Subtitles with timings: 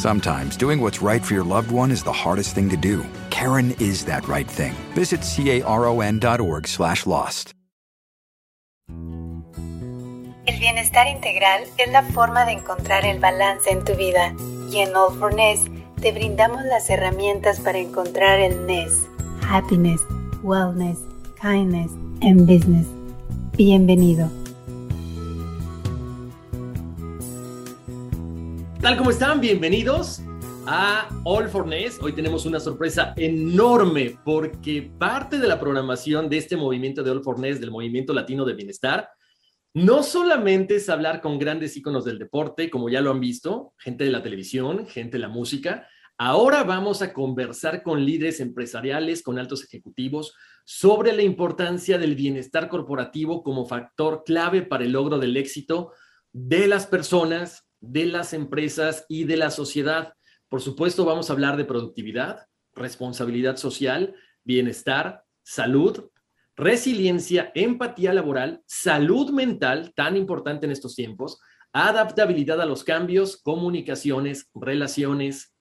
[0.00, 3.04] Sometimes doing what's right for your loved one is the hardest thing to do.
[3.28, 4.72] Karen is that right thing.
[4.96, 7.52] Visit caron.org slash lost.
[10.46, 14.34] El bienestar integral es la forma de encontrar el balance en tu vida.
[14.72, 15.60] Y en All for Ness
[16.00, 19.06] te brindamos las herramientas para encontrar el Ness.
[19.42, 20.00] Happiness,
[20.42, 20.96] Wellness,
[21.42, 21.92] Kindness
[22.22, 22.86] and Business.
[23.52, 24.39] Bienvenido.
[28.80, 28.96] Tal?
[28.96, 29.42] ¿Cómo están?
[29.42, 30.22] Bienvenidos
[30.66, 31.98] a All for Ness.
[32.00, 37.22] Hoy tenemos una sorpresa enorme porque parte de la programación de este movimiento de All
[37.22, 39.10] for Ness, del movimiento latino de bienestar,
[39.74, 44.04] no solamente es hablar con grandes íconos del deporte, como ya lo han visto, gente
[44.04, 45.86] de la televisión, gente de la música.
[46.16, 52.70] Ahora vamos a conversar con líderes empresariales, con altos ejecutivos, sobre la importancia del bienestar
[52.70, 55.92] corporativo como factor clave para el logro del éxito
[56.32, 60.14] de las personas, de las empresas y de la sociedad.
[60.48, 64.14] Por supuesto, vamos a hablar de productividad, responsabilidad social,
[64.44, 66.10] bienestar, salud,
[66.56, 71.40] resiliencia, empatía laboral, salud mental, tan importante en estos tiempos,
[71.72, 75.54] adaptabilidad a los cambios, comunicaciones, relaciones,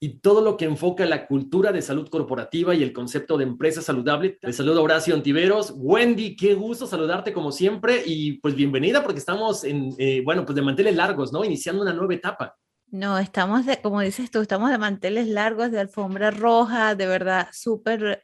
[0.00, 3.82] y todo lo que enfoca la cultura de salud corporativa y el concepto de empresa
[3.82, 4.38] saludable.
[4.42, 5.72] Les saludo Horacio Antiveros.
[5.76, 10.54] Wendy, qué gusto saludarte como siempre y pues bienvenida porque estamos en, eh, bueno, pues
[10.54, 11.44] de manteles largos, ¿no?
[11.44, 12.56] Iniciando una nueva etapa.
[12.90, 17.48] No, estamos de, como dices tú, estamos de manteles largos, de alfombra roja, de verdad
[17.52, 18.20] súper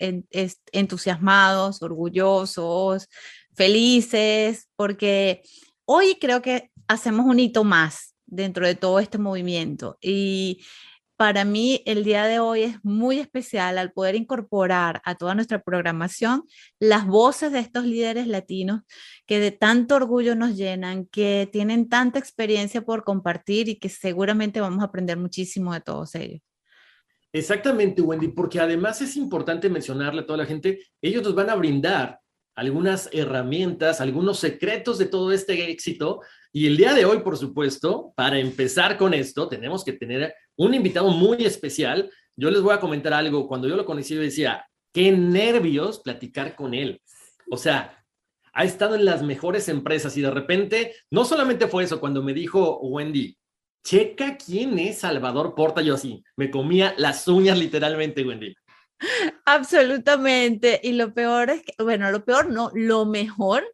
[0.72, 3.08] entusiasmados, orgullosos,
[3.52, 5.42] felices, porque
[5.84, 10.64] hoy creo que hacemos un hito más dentro de todo este movimiento y
[11.24, 15.62] para mí el día de hoy es muy especial al poder incorporar a toda nuestra
[15.62, 16.42] programación
[16.78, 18.82] las voces de estos líderes latinos
[19.24, 24.60] que de tanto orgullo nos llenan, que tienen tanta experiencia por compartir y que seguramente
[24.60, 26.42] vamos a aprender muchísimo de todos ellos.
[27.32, 31.54] Exactamente, Wendy, porque además es importante mencionarle a toda la gente, ellos nos van a
[31.54, 32.20] brindar
[32.54, 36.20] algunas herramientas, algunos secretos de todo este éxito.
[36.52, 40.74] Y el día de hoy, por supuesto, para empezar con esto, tenemos que tener un
[40.74, 42.10] invitado muy especial.
[42.36, 43.46] Yo les voy a comentar algo.
[43.48, 47.00] Cuando yo lo conocí, yo decía, qué nervios platicar con él.
[47.50, 48.04] O sea,
[48.52, 52.32] ha estado en las mejores empresas y de repente, no solamente fue eso, cuando me
[52.32, 53.36] dijo Wendy,
[53.84, 58.54] checa quién es Salvador Porta, yo así, me comía las uñas literalmente, Wendy.
[59.44, 60.80] Absolutamente.
[60.82, 63.64] Y lo peor es que, bueno, lo peor no, lo mejor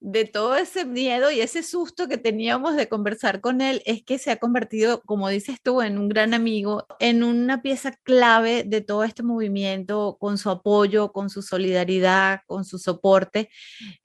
[0.00, 4.18] de todo ese miedo y ese susto que teníamos de conversar con él es que
[4.18, 8.80] se ha convertido, como dices tú, en un gran amigo, en una pieza clave de
[8.80, 13.50] todo este movimiento, con su apoyo, con su solidaridad, con su soporte.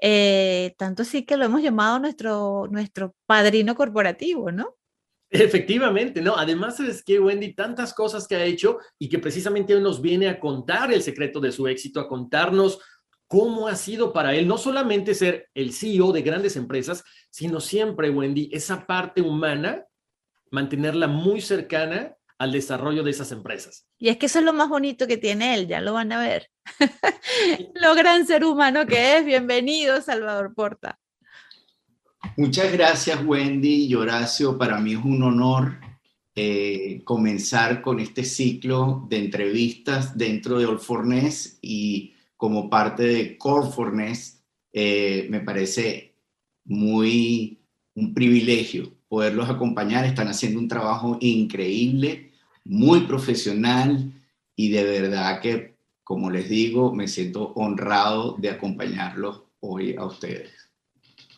[0.01, 4.75] Eh, tanto así que lo hemos llamado nuestro, nuestro padrino corporativo, ¿no?
[5.35, 6.35] Efectivamente, ¿no?
[6.37, 10.29] Además, es que Wendy, tantas cosas que ha hecho y que precisamente hoy nos viene
[10.29, 12.79] a contar el secreto de su éxito, a contarnos
[13.33, 18.11] cómo ha sido para él no solamente ser el CEO de grandes empresas, sino siempre,
[18.11, 19.87] Wendy, esa parte humana,
[20.51, 23.87] mantenerla muy cercana al desarrollo de esas empresas.
[23.97, 26.19] Y es que eso es lo más bonito que tiene él, ya lo van a
[26.19, 26.51] ver.
[27.73, 29.25] lo gran ser humano que es.
[29.25, 30.99] Bienvenido, Salvador Porta.
[32.37, 34.59] Muchas gracias, Wendy y Horacio.
[34.59, 35.79] Para mí es un honor
[36.35, 42.12] eh, comenzar con este ciclo de entrevistas dentro de Olfornés y
[42.43, 44.43] como parte de Corforness,
[44.73, 46.17] eh, me parece
[46.65, 47.63] muy
[47.95, 50.03] un privilegio poderlos acompañar.
[50.03, 52.33] Están haciendo un trabajo increíble,
[52.65, 54.11] muy profesional
[54.57, 60.51] y de verdad que, como les digo, me siento honrado de acompañarlos hoy a ustedes.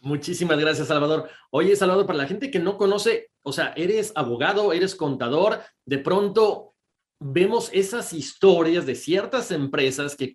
[0.01, 1.29] Muchísimas gracias, Salvador.
[1.51, 5.99] Oye, Salvador, para la gente que no conoce, o sea, eres abogado, eres contador, de
[5.99, 6.73] pronto
[7.19, 10.31] vemos esas historias de ciertas empresas que,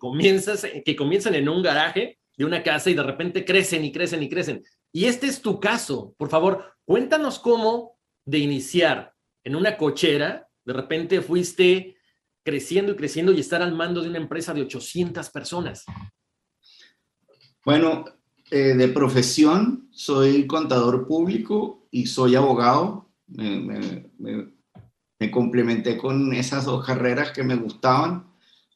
[0.85, 4.29] que comienzan en un garaje de una casa y de repente crecen y crecen y
[4.29, 4.63] crecen.
[4.91, 6.13] Y este es tu caso.
[6.17, 9.13] Por favor, cuéntanos cómo de iniciar
[9.43, 11.95] en una cochera, de repente fuiste
[12.43, 15.85] creciendo y creciendo y estar al mando de una empresa de 800 personas.
[17.63, 18.05] Bueno,
[18.49, 23.09] eh, de profesión soy contador público y soy abogado.
[23.27, 24.09] Me,
[25.29, 28.25] complementé con esas dos carreras que me gustaban,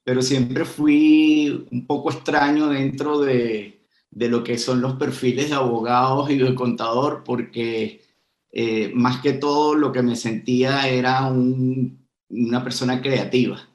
[0.04, 3.76] pero siempre fui un poco extraño dentro de,
[4.12, 8.02] de lo que son los perfiles de abogados y de contador, porque
[8.52, 13.68] eh, más que todo lo que me sentía era una persona creativa,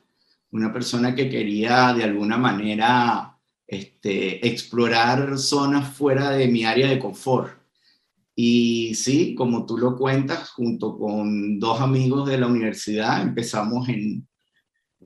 [0.50, 6.98] una persona que quería de alguna manera este, explorar zonas fuera de mi área de
[6.98, 7.59] confort.
[8.34, 14.26] Y sí, como tú lo cuentas, junto con dos amigos de la universidad, empezamos en,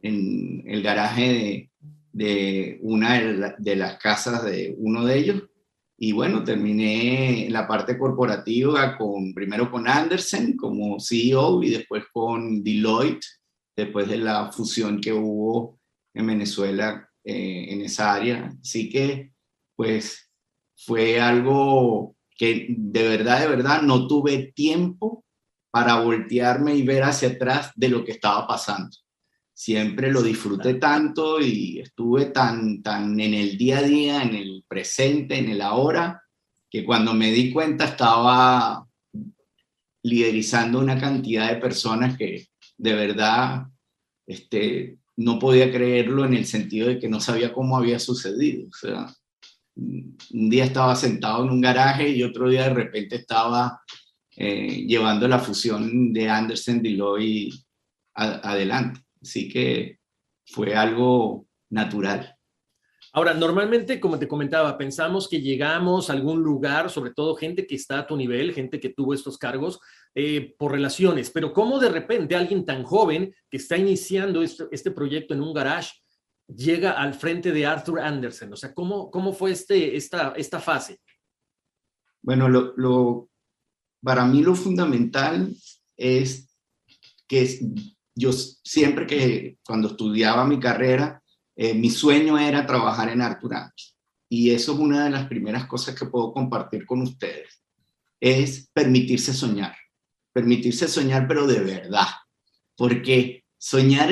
[0.03, 1.71] en el garaje de,
[2.15, 3.21] de una
[3.59, 5.43] de, las casas de uno de ellos.
[5.99, 12.63] Y bueno, terminé la parte corporativa con, primero con Andersen como CEO y después con
[12.63, 13.27] Deloitte,
[13.77, 15.81] después de la fusión que hubo
[16.15, 18.55] en Venezuela eh, en esa área.
[18.61, 19.33] Así que,
[19.75, 20.31] pues,
[20.77, 25.25] fue algo que de verdad, de verdad, no tuve tiempo
[25.71, 28.97] para voltearme y ver hacia atrás de lo que estaba pasando.
[29.53, 34.65] Siempre lo disfruté tanto y estuve tan, tan en el día a día, en el
[34.67, 36.23] presente, en el ahora,
[36.69, 38.87] que cuando me di cuenta estaba
[40.03, 43.67] liderizando una cantidad de personas que de verdad
[44.27, 48.67] este, no podía creerlo en el sentido de que no sabía cómo había sucedido.
[48.69, 49.15] O sea,
[49.77, 53.81] un día estaba sentado en un garaje y otro día de repente estaba
[54.37, 57.55] eh, llevando la fusión de Anderson Deloitte
[58.15, 59.01] adelante.
[59.21, 59.99] Así que
[60.47, 62.37] fue algo natural.
[63.13, 67.77] Ahora, normalmente, como te comentaba, pensamos que llegamos a algún lugar, sobre todo gente que
[67.77, 69.79] está a tu nivel, gente que tuvo estos cargos,
[70.17, 74.91] eh, por relaciones, pero ¿cómo de repente alguien tan joven que está iniciando este, este,
[74.91, 75.93] proyecto en un garage
[76.49, 78.53] llega al frente de Arthur Anderson?
[78.53, 81.01] O sea, ¿cómo, cómo fue este, esta, esta fase?
[82.23, 83.29] Bueno, lo,
[84.03, 85.55] para mí lo fundamental
[85.97, 86.57] es
[87.29, 87.61] que
[88.15, 91.23] yo siempre que cuando estudiaba mi carrera,
[91.57, 93.55] eh, mi sueño era trabajar en Arthur
[94.29, 97.63] Y eso es una de las primeras cosas que puedo compartir con ustedes,
[98.21, 99.77] es permitirse soñar,
[100.33, 102.09] permitirse soñar, pero de verdad,
[102.77, 104.11] porque soñar,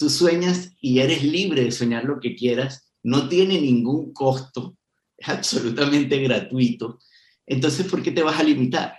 [0.00, 4.74] tú sueñas y eres libre de soñar lo que quieras, no tiene ningún costo,
[5.18, 7.00] es absolutamente gratuito.
[7.46, 8.96] Entonces, ¿por qué te vas a limitar?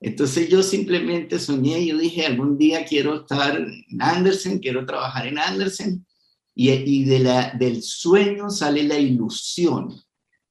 [0.00, 5.38] Entonces yo simplemente soñé, yo dije, algún día quiero estar en Andersen, quiero trabajar en
[5.38, 6.06] Andersen,
[6.54, 10.00] y, la, del sueño sale la ilusión,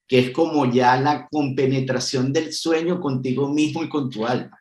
[0.07, 4.59] que es como ya la compenetración del sueño contigo mismo y con tu alma.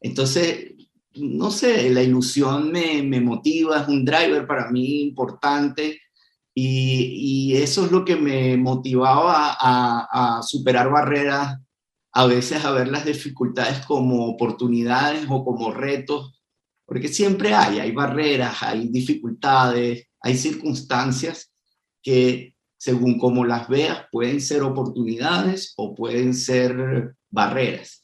[0.00, 0.72] Entonces,
[1.16, 6.00] no sé, la ilusión me, motiva, es un driver para mí importante
[6.54, 11.58] y, eso es lo que me motivaba a, a, superar barreras,
[12.12, 16.40] a veces a ver las dificultades como oportunidades o como retos,
[16.86, 21.52] porque siempre hay, hay barreras, hay dificultades, hay circunstancias
[22.02, 28.03] que, según como las veas, pueden ser oportunidades o pueden ser barreras.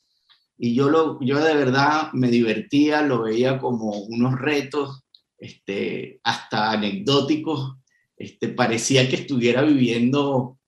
[0.62, 5.04] Y yo, lo, yo de verdad me divertía, lo veía como unos retos,
[5.38, 7.78] este, hasta anecdóticos.
[8.14, 10.58] Este, parecía que estuviera viviendo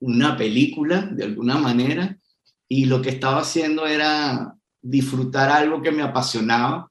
[0.00, 2.18] una película de alguna manera
[2.66, 6.90] y lo que estaba haciendo era disfrutar algo que me apasionaba,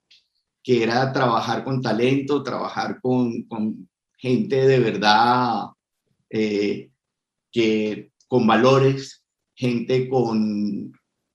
[0.61, 3.89] que era trabajar con talento, trabajar con, con,
[4.19, 5.63] gente de verdad
[6.29, 6.91] eh,
[7.51, 9.25] que con valores,
[9.55, 10.91] gente con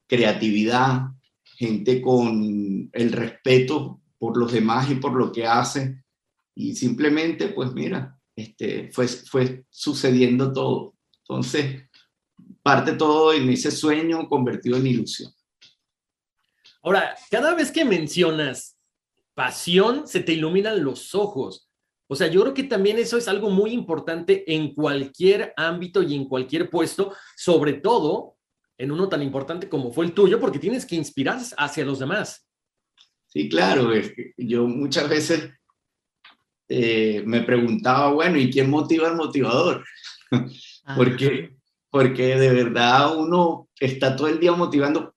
[0.06, 1.15] creatividad,
[1.56, 6.02] gente con el respeto por los demás y por lo que hace.
[6.54, 10.94] Y simplemente, pues mira, este, fue, fue sucediendo todo.
[11.20, 11.88] Entonces,
[12.62, 15.32] parte todo en ese sueño convertido en ilusión.
[16.82, 18.78] Ahora, cada vez que mencionas
[19.34, 21.68] pasión, se te iluminan los ojos.
[22.08, 26.14] O sea, yo creo que también eso es algo muy importante en cualquier ámbito y
[26.14, 28.35] en cualquier puesto, sobre todo
[28.78, 32.46] en uno tan importante como fue el tuyo, porque tienes que inspirar hacia los demás.
[33.26, 33.90] Sí, claro.
[34.36, 35.50] Yo muchas veces
[36.68, 39.84] eh, me preguntaba, bueno, ¿y quién motiva al motivador?
[40.96, 41.56] porque,
[41.90, 45.14] porque de verdad uno está todo el día motivando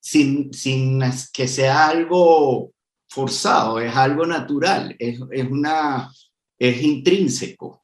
[0.00, 1.00] sin, sin
[1.32, 2.72] que sea algo
[3.08, 6.10] forzado, es algo natural, es, una,
[6.58, 7.79] es intrínseco.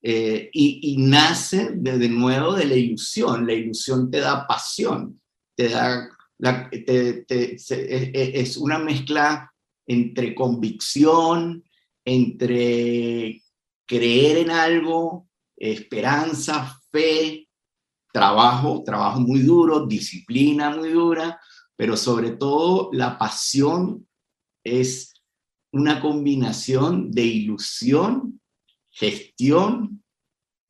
[0.00, 3.46] Eh, y, nace de, nuevo de la ilusión.
[3.46, 5.20] La ilusión te da pasión,
[5.56, 6.08] te da,
[7.58, 9.52] es una mezcla
[9.86, 11.64] entre convicción,
[12.04, 13.42] entre
[13.86, 17.48] creer en algo, esperanza, fe,
[18.12, 21.40] trabajo, trabajo muy duro, disciplina muy dura,
[21.76, 24.06] pero sobre todo la pasión
[24.64, 25.14] es
[25.72, 28.40] una combinación de ilusión,
[28.98, 30.02] gestión,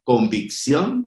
[0.05, 1.07] convicción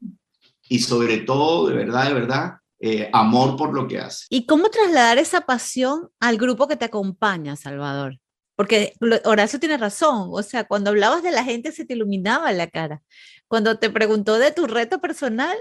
[0.67, 4.25] y sobre todo, de verdad, de verdad, eh, amor por lo que hace.
[4.29, 8.19] ¿Y cómo trasladar esa pasión al grupo que te acompaña, Salvador?
[8.55, 12.67] Porque Horacio tiene razón, o sea, cuando hablabas de la gente se te iluminaba la
[12.67, 13.01] cara.
[13.47, 15.57] Cuando te preguntó de tu reto personal,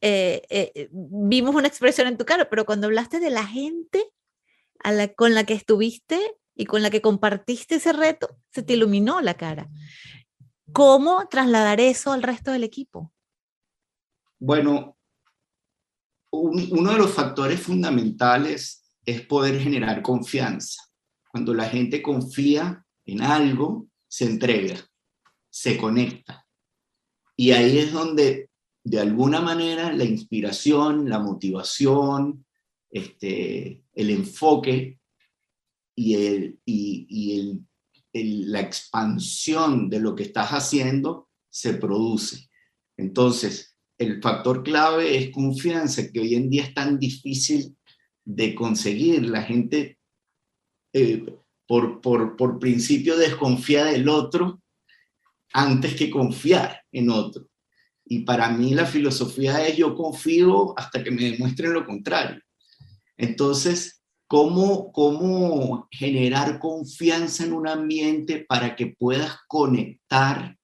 [0.00, 4.04] eh, eh, vimos una expresión en tu cara, pero cuando hablaste de la gente
[4.84, 6.20] a la, con la que estuviste
[6.54, 9.68] y con la que compartiste ese reto, se te iluminó la cara.
[10.72, 13.12] ¿Cómo trasladar eso al resto del equipo?
[14.38, 14.96] Bueno,
[16.30, 20.82] uno de los factores fundamentales es poder generar confianza.
[21.30, 24.76] Cuando la gente confía en algo, se entrega,
[25.48, 26.46] se conecta.
[27.36, 28.50] Y ahí es donde,
[28.82, 32.46] de alguna manera, la inspiración, la motivación,
[32.90, 34.98] este, el enfoque
[35.94, 37.66] y, el, y, el,
[38.24, 42.48] la expansión de lo que estás haciendo se produce.
[42.96, 47.76] Entonces, el factor clave es confianza, que hoy en día es tan difícil
[48.24, 49.26] de conseguir.
[49.26, 49.98] La gente,
[50.92, 51.24] eh,
[51.66, 54.62] por, por, por principio, desconfía del otro
[55.52, 57.48] antes que confiar en otro.
[58.04, 62.40] Y para mí la filosofía es yo confío hasta que me demuestren lo contrario.
[63.16, 63.95] Entonces,
[64.26, 70.56] ¿cómo, cómo generar confianza en un ambiente para que puedas conectar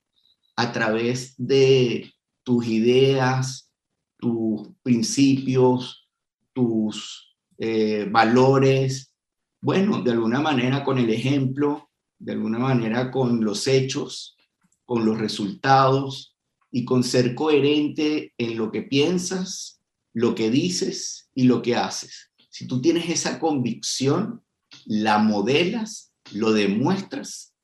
[0.57, 3.71] a través de tus ideas,
[4.19, 6.09] tus principios,
[6.53, 9.15] tus eh, valores?
[9.61, 14.37] Bueno, de alguna manera con el ejemplo, de alguna manera con los hechos,
[14.85, 16.37] con los resultados
[16.71, 19.81] y con ser coherente en lo que piensas,
[20.13, 22.32] lo que dices y lo que haces.
[22.53, 24.45] Si tú tienes esa convicción,
[24.85, 27.55] la modelas, lo demuestras,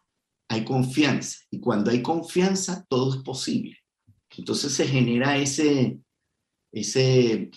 [0.49, 1.41] hay confianza.
[1.51, 3.77] Y cuando hay confianza, todo es posible.
[4.35, 5.99] Entonces se genera ese,
[6.73, 7.51] ese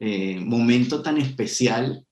[0.00, 2.06] eh, momento tan especial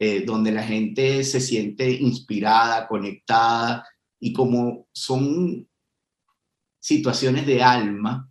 [0.00, 3.86] eh, donde la gente se siente inspirada, conectada,
[4.18, 5.68] y como son
[6.80, 8.28] situaciones de alma,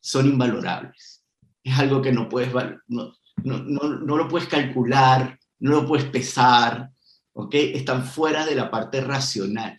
[0.00, 1.24] son invalorables.
[1.64, 2.52] Es algo que no puedes,
[2.86, 6.90] no, no, no, lo puedes calcular, no lo puedes pesar,
[7.32, 7.54] ¿ok?
[7.54, 9.76] Están fuera de la parte racional,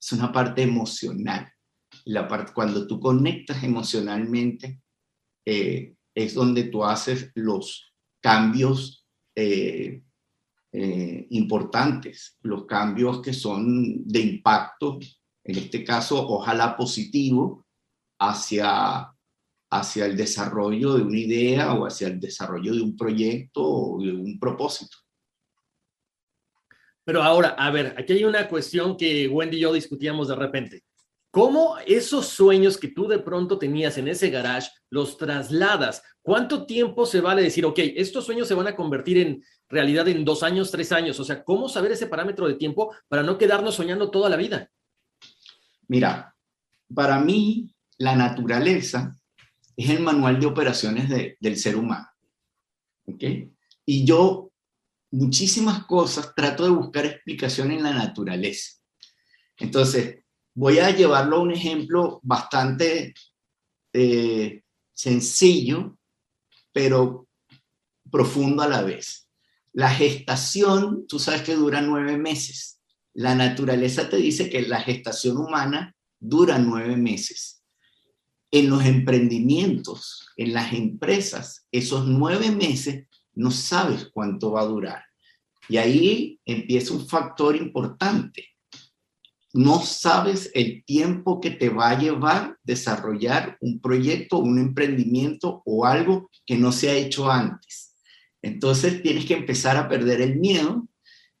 [0.00, 1.50] es una parte emocional.
[2.04, 4.80] La parte, cuando tú conectas emocionalmente,
[5.44, 10.02] eh, es donde tú haces los cambios eh,
[10.72, 14.98] eh, importantes, los cambios que son de impacto,
[15.44, 17.66] en este caso, ojalá positivo,
[18.18, 19.12] hacia
[19.70, 24.12] hacia el desarrollo de una idea o hacia el desarrollo de un proyecto o de
[24.12, 24.96] un propósito.
[27.04, 30.84] Pero ahora, a ver, aquí hay una cuestión que Wendy y yo discutíamos de repente.
[31.30, 36.02] ¿Cómo esos sueños que tú de pronto tenías en ese garage los trasladas?
[36.22, 40.24] ¿Cuánto tiempo se vale decir, ok, estos sueños se van a convertir en realidad en
[40.24, 41.20] dos años, tres años?
[41.20, 44.70] O sea, ¿cómo saber ese parámetro de tiempo para no quedarnos soñando toda la vida?
[45.88, 46.34] Mira,
[46.92, 49.15] para mí la naturaleza
[49.76, 52.08] es el manual de operaciones del ser humano.
[53.04, 53.22] ¿Ok?
[53.84, 54.50] Y yo
[55.10, 58.72] muchísimas cosas trato de buscar explicación en la naturaleza.
[59.58, 63.14] Entonces, voy a llevarlo a un ejemplo bastante
[63.92, 65.98] eh, sencillo,
[66.72, 67.28] pero
[68.10, 69.28] profundo a la vez.
[69.72, 72.80] La gestación, tú sabes que dura nueve meses.
[73.12, 77.55] La naturaleza te dice que la gestación humana dura nueve meses
[78.58, 85.04] en los emprendimientos, en las empresas, esos nueve meses no sabes cuánto va a durar.
[85.68, 88.46] Y ahí empieza un factor importante.
[89.52, 95.84] No sabes el tiempo que te va a llevar desarrollar un proyecto, un emprendimiento o
[95.84, 97.94] algo que no se ha hecho antes.
[98.40, 100.88] Entonces tienes que empezar a perder el miedo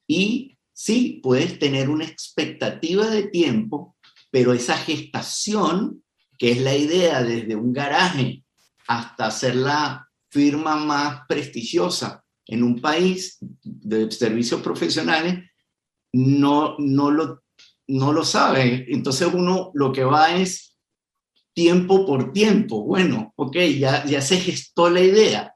[0.06, 3.96] y sí, puedes tener una expectativa de tiempo,
[4.30, 6.02] pero esa gestación
[6.38, 8.44] que es la idea desde un garaje
[8.88, 15.44] hasta ser la firma más prestigiosa en un país de servicios profesionales,
[16.12, 17.42] no, no, lo,
[17.88, 18.86] no lo sabe.
[18.88, 20.76] Entonces uno lo que va es
[21.52, 22.84] tiempo por tiempo.
[22.84, 25.54] Bueno, ok, ya, ya se gestó la idea,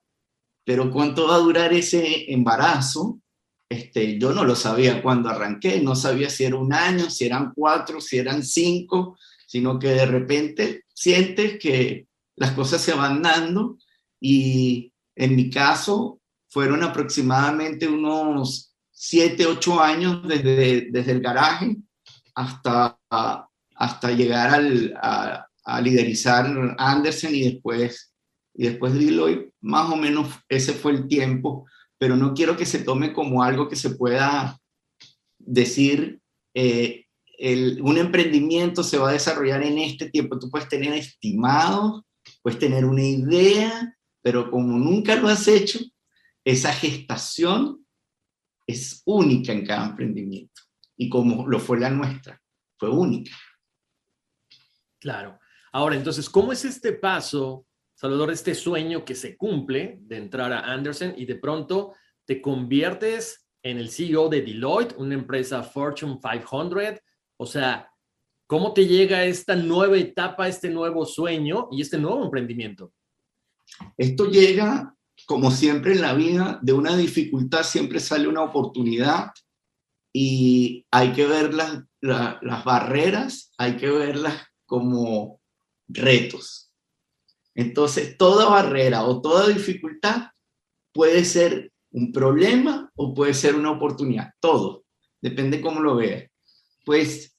[0.64, 3.20] pero ¿cuánto va a durar ese embarazo?
[3.68, 7.52] Este, yo no lo sabía cuando arranqué, no sabía si era un año, si eran
[7.54, 9.16] cuatro, si eran cinco,
[9.50, 13.78] sino que de repente sientes que las cosas se van dando
[14.20, 21.78] y en mi caso fueron aproximadamente unos siete, ocho años desde, desde el garaje
[22.32, 22.96] hasta,
[23.74, 26.46] hasta llegar al, a, a, liderizar
[26.78, 28.14] Anderson y después,
[28.54, 29.52] y después Deloitte.
[29.62, 31.66] Más o menos ese fue el tiempo,
[31.98, 34.56] pero no quiero que se tome como algo que se pueda
[35.40, 36.20] decir,
[36.54, 37.06] eh,
[37.40, 40.38] un emprendimiento se va a desarrollar en este tiempo.
[40.38, 42.02] Tú puedes tener estimados,
[42.42, 45.78] puedes tener una idea, pero como nunca lo has hecho,
[46.44, 47.86] esa gestación
[48.66, 50.62] es única en cada emprendimiento.
[50.96, 52.40] Y como lo fue la nuestra,
[52.78, 53.34] fue única.
[55.00, 55.38] Claro.
[55.72, 60.72] Ahora, entonces, ¿cómo es este paso, Salvador, este sueño que se cumple de entrar a
[60.72, 61.94] Anderson y de pronto
[62.26, 67.00] te conviertes en el CEO de Deloitte, una empresa Fortune 500?
[67.40, 67.90] O sea,
[68.46, 72.92] ¿cómo te llega esta nueva etapa, este nuevo sueño y este nuevo emprendimiento?
[73.96, 74.94] Esto llega,
[75.24, 79.30] como siempre en la vida, de una dificultad siempre sale una oportunidad
[80.12, 84.34] y hay que ver las, las barreras, hay que verlas
[84.66, 85.40] como
[85.88, 86.74] retos.
[87.54, 90.26] Entonces, toda barrera o toda dificultad
[90.92, 94.30] puede ser un problema o puede ser una oportunidad.
[94.40, 94.84] Todo,
[95.22, 96.30] depende cómo lo veas.
[96.84, 97.29] Pues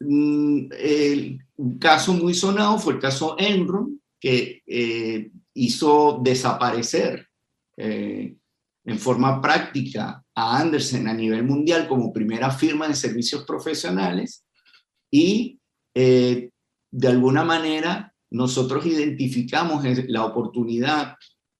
[0.00, 7.28] el, un caso muy sonado fue el caso Enron, que eh, hizo desaparecer
[7.76, 8.34] eh,
[8.84, 14.44] en forma práctica a Andersen a nivel mundial como primera firma de servicios profesionales
[15.10, 15.58] y
[15.94, 16.50] eh,
[16.90, 21.14] de alguna manera nosotros identificamos la oportunidad,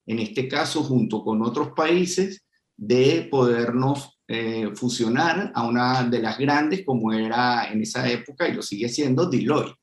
[0.07, 2.45] en este caso junto con otros países,
[2.77, 8.55] de podernos eh, fusionar a una de las grandes como era en esa época y
[8.55, 9.77] lo sigue siendo Deloitte.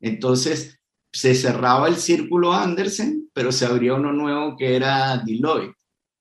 [0.00, 0.78] Entonces,
[1.12, 5.76] se cerraba el círculo Andersen, pero se abrió uno nuevo que era Deloitte.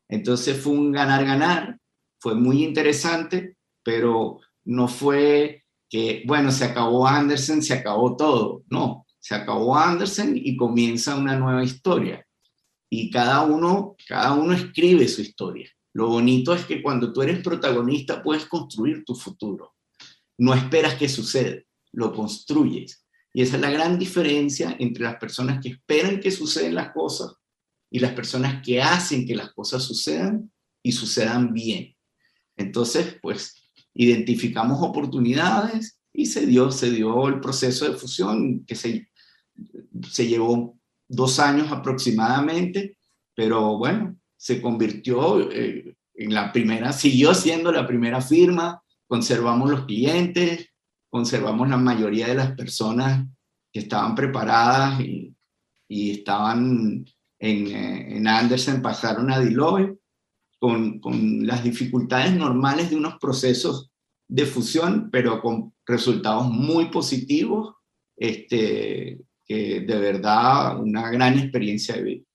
[0.09, 1.79] Entonces fue un ganar-ganar,
[2.19, 8.63] fue muy interesante, pero no fue que, bueno, se acabó Andersen, se acabó todo.
[8.69, 12.25] No, se acabó Andersen y comienza una nueva historia.
[12.89, 15.69] Y cada uno, cada uno escribe su historia.
[15.93, 19.75] Lo bonito es que cuando tú eres protagonista puedes construir tu futuro.
[20.37, 23.05] No esperas que suceda, lo construyes.
[23.33, 27.33] Y esa es la gran diferencia entre las personas que esperan que sucedan las cosas
[27.89, 30.51] y las personas que hacen que las cosas sucedan
[30.81, 31.95] y sucedan bien.
[32.57, 39.09] Entonces, pues, identificamos oportunidades y se dio, se dio el proceso de fusión que se,
[40.09, 40.77] se llevó
[41.07, 42.97] dos años aproximadamente,
[43.35, 49.85] pero bueno, se convirtió eh, en la primera, siguió siendo la primera firma, conservamos los
[49.85, 50.67] clientes,
[51.11, 53.27] conservamos la mayoría de las personas
[53.71, 55.35] que estaban preparadas y,
[55.87, 57.05] y estaban
[57.37, 59.99] en, eh, en, Anderson, pasaron a Deloitte
[60.57, 63.91] con, con las dificultades normales de unos procesos
[64.27, 67.75] de fusión, pero con resultados muy positivos,
[68.17, 72.30] este, que de verdad una gran experiencia de vida.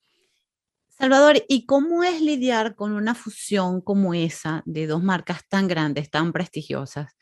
[0.99, 6.11] Salvador, ¿y cómo es lidiar con una fusión como esa de dos marcas tan grandes,
[6.11, 7.13] tan prestigiosas?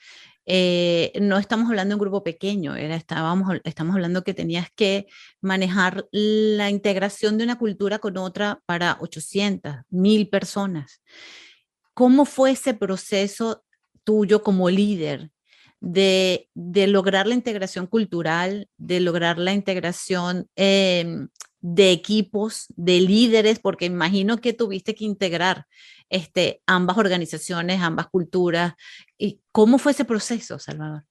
[0.47, 5.07] Eh, no estamos hablando de un grupo pequeño, estábamos, estamos hablando que tenías que
[5.41, 11.03] manejar la integración de una cultura con otra para 800, 1000 personas.
[11.95, 13.65] ¿Cómo fue ese proceso
[14.05, 15.31] tuyo como líder
[15.81, 21.27] de, lograr la integración cultural, de lograr la integración eh,
[21.66, 25.66] de equipos, de líderes, porque imagino que tuviste que integrar
[26.11, 28.74] este, ambas organizaciones, ambas culturas.
[29.16, 31.05] ¿Y cómo fue ese proceso, Salvador?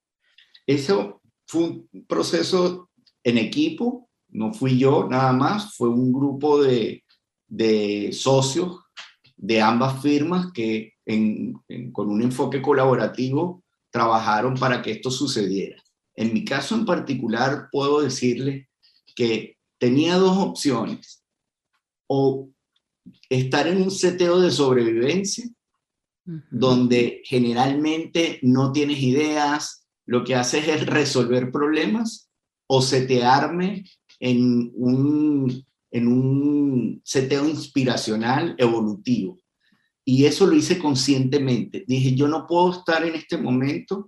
[0.68, 2.92] Eso fue un proceso
[3.24, 7.04] en equipo, no fui yo nada más, fue un grupo de,
[7.48, 8.80] de socios
[9.36, 10.94] de ambas firmas que
[11.92, 15.82] con un enfoque colaborativo trabajaron para que esto sucediera.
[16.16, 18.70] En mi caso en particular, puedo decirle
[19.16, 21.26] que tenía dos opciones.
[22.08, 22.50] O
[23.28, 25.46] estar en un seteo de sobrevivencia,
[26.50, 32.30] donde generalmente no tienes ideas, lo que haces es resolver problemas,
[32.66, 33.84] o setearme
[34.22, 39.38] en un, en un seteo inspiracional evolutivo.
[40.06, 41.84] Y eso lo hice conscientemente.
[41.86, 44.06] Dije, yo no puedo estar en este momento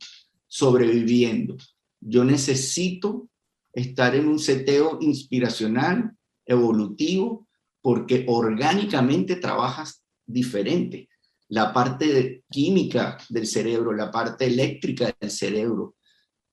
[0.48, 1.58] sobreviviendo.
[2.00, 3.28] Yo necesito
[3.76, 6.12] estar en un seteo inspiracional,
[6.46, 7.48] evolutivo,
[7.82, 11.10] porque orgánicamente trabajas diferente.
[11.50, 15.96] La parte química del cerebro, la parte eléctrica del cerebro,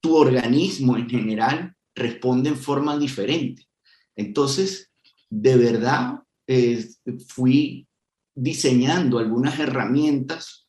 [0.00, 3.66] tu organismo en general responde en forma diferente.
[4.16, 4.90] Entonces,
[5.30, 6.86] de verdad, eh,
[7.28, 7.86] fui
[8.34, 10.68] diseñando algunas herramientas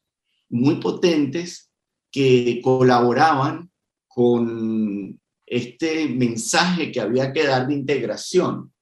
[0.49, 1.71] muy potentes
[2.11, 3.71] que colaboraban
[4.07, 5.19] con
[5.55, 8.73] este mensaje que había que dar de integración.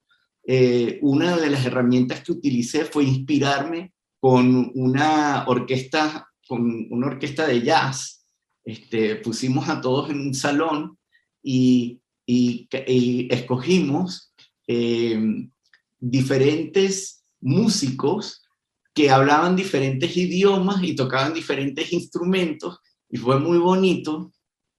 [0.44, 7.46] Eh, una de las herramientas que utilicé fue inspirarme con una orquesta, con una orquesta
[7.46, 8.24] de jazz.
[8.64, 10.96] Este, pusimos a todos en un salón
[11.42, 12.68] y, y,
[13.30, 14.32] escogimos
[14.66, 15.48] eh,
[15.98, 18.42] diferentes músicos
[18.94, 22.78] que hablaban diferentes idiomas y tocaban diferentes instrumentos
[23.10, 24.32] y fue muy bonito,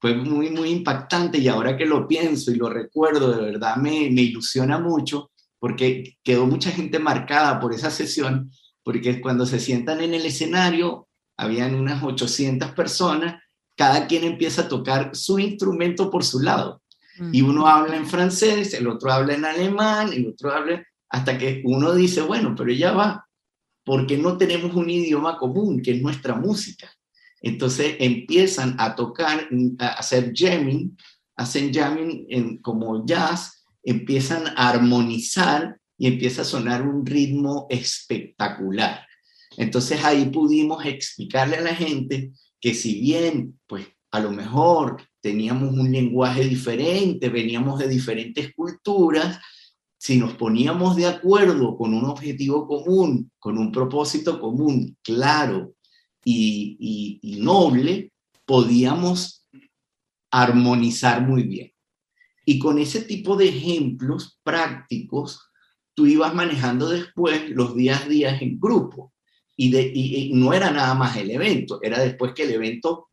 [0.04, 4.10] fue muy, muy impactante y ahora que lo pienso y lo recuerdo, de verdad me,
[4.12, 8.52] me ilusiona mucho porque quedó mucha gente marcada por esa sesión,
[8.84, 13.42] porque cuando se sientan en el escenario, habían unas 800 personas,
[13.78, 16.82] cada quien empieza a tocar su instrumento por su lado.
[17.32, 21.62] Y uno habla en francés, el otro habla en alemán, el otro habla, hasta que
[21.64, 23.26] uno dice, bueno, pero ya va,
[23.86, 26.92] porque no tenemos un idioma común, que es nuestra música.
[27.44, 30.98] Entonces empiezan a tocar, a hacer jamming,
[31.36, 39.06] hacen jamming como jazz, empiezan a armonizar y empieza a sonar un ritmo espectacular.
[39.58, 45.74] Entonces ahí pudimos explicarle a la gente que si bien, pues a lo mejor teníamos
[45.74, 49.38] un lenguaje diferente, veníamos de diferentes culturas,
[49.98, 55.74] si nos poníamos de acuerdo con un objetivo común, con un propósito común, claro
[56.24, 58.12] y, noble,
[58.46, 59.48] podíamos
[60.32, 61.72] armonizar muy bien.
[62.46, 65.50] Y con ese tipo de ejemplos prácticos,
[65.94, 69.14] tú ibas manejando después los días días en grupo.
[69.56, 73.08] Y, de, y, no era nada más el evento, era después que el evento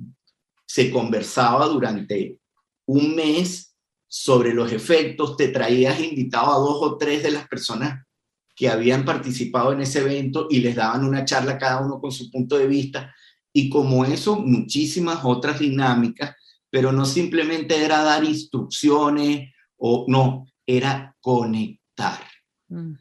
[0.66, 2.38] se conversaba durante
[2.86, 3.76] un mes
[4.08, 8.04] sobre los efectos, te traías invitado a dos o tres de las personas
[8.60, 12.30] que habían participado en ese evento y les daban una charla cada uno con su
[12.30, 13.14] punto de vista.
[13.54, 16.36] Y como eso, muchísimas otras dinámicas,
[16.68, 22.20] pero no simplemente era dar instrucciones o no, era conectar.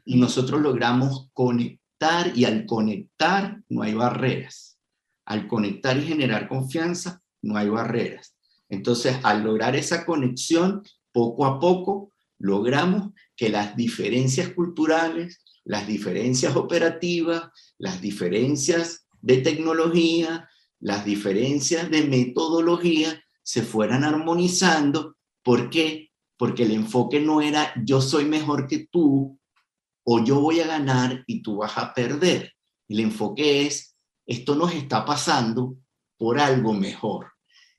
[0.05, 4.79] Y nosotros logramos conectar y al conectar no hay barreras.
[5.25, 8.33] Al conectar y generar confianza no hay barreras.
[8.69, 16.55] Entonces, al lograr esa conexión, poco a poco logramos que las diferencias culturales, las diferencias
[16.55, 17.43] operativas,
[17.77, 25.15] las diferencias de tecnología, las diferencias de metodología se fueran armonizando.
[25.43, 26.09] ¿Por qué?
[26.37, 29.39] Porque el enfoque no era yo soy mejor que tú
[30.03, 32.51] o yo voy a ganar y tú vas a perder.
[32.87, 35.77] El enfoque es esto nos está pasando
[36.17, 37.27] por algo mejor.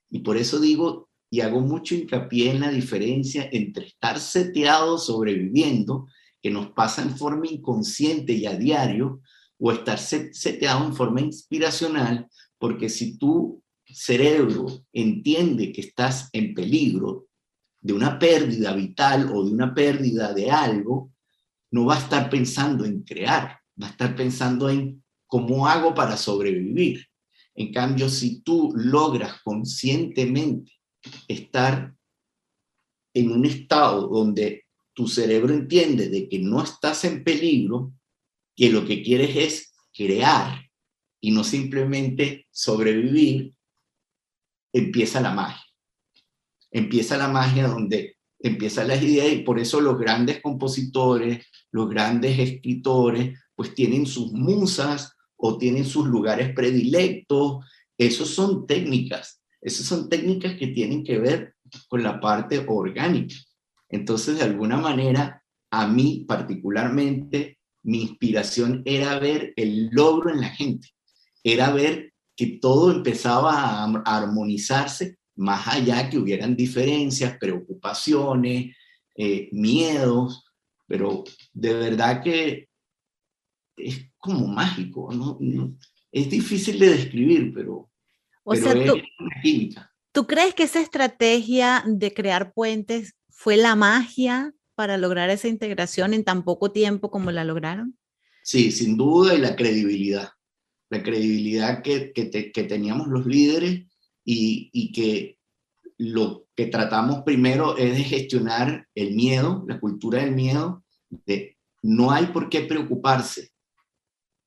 [0.08, 6.06] Y por eso digo, y hago mucho hincapié en la diferencia entre estar seteado sobreviviendo,
[6.42, 9.20] que nos pasa en forma inconsciente y a diario,
[9.58, 17.26] o estar seteado en forma inspiracional, porque si tu cerebro entiende que estás en peligro
[17.80, 21.12] de una pérdida vital o de una pérdida de algo,
[21.70, 26.16] no va a estar pensando en crear, va a estar pensando en cómo hago para
[26.16, 27.06] sobrevivir.
[27.54, 30.72] En cambio, si tú logras conscientemente
[31.28, 31.94] estar
[33.14, 37.92] en un estado donde tu cerebro entiende de que no estás en peligro,
[38.56, 40.68] que lo que quieres es crear
[41.20, 43.54] y no simplemente sobrevivir,
[44.72, 45.64] empieza la magia.
[46.70, 52.38] Empieza la magia donde empiezan las ideas y por eso los grandes compositores, los grandes
[52.38, 57.64] escritores, pues tienen sus musas o tienen sus lugares predilectos.
[57.98, 61.54] Esos son técnicas esas son técnicas que tienen que ver
[61.88, 63.34] con la parte orgánica.
[63.90, 70.48] Entonces, de alguna manera, a mí particularmente, mi inspiración era ver el logro en la
[70.50, 70.88] gente,
[71.42, 78.76] era ver que todo empezaba a armonizarse más allá que hubieran diferencias, preocupaciones,
[79.16, 80.44] eh, miedos,
[80.86, 82.68] pero de verdad que
[83.76, 85.38] es como mágico, ¿no?
[86.12, 87.90] Es difícil de describir, pero
[88.42, 88.74] o sea,
[90.12, 96.12] tú, crees que esa estrategia de crear puentes fue la magia para lograr esa integración
[96.12, 97.98] en tan poco tiempo como la lograron?
[98.42, 100.28] Sí, sin duda, y la credibilidad.
[100.90, 103.86] la credibilidad que, que, teníamos los líderes
[104.26, 105.38] y, y, que
[105.96, 112.10] lo que tratamos primero es de gestionar el miedo, la cultura del miedo, de no
[112.10, 113.52] hay por qué preocuparse.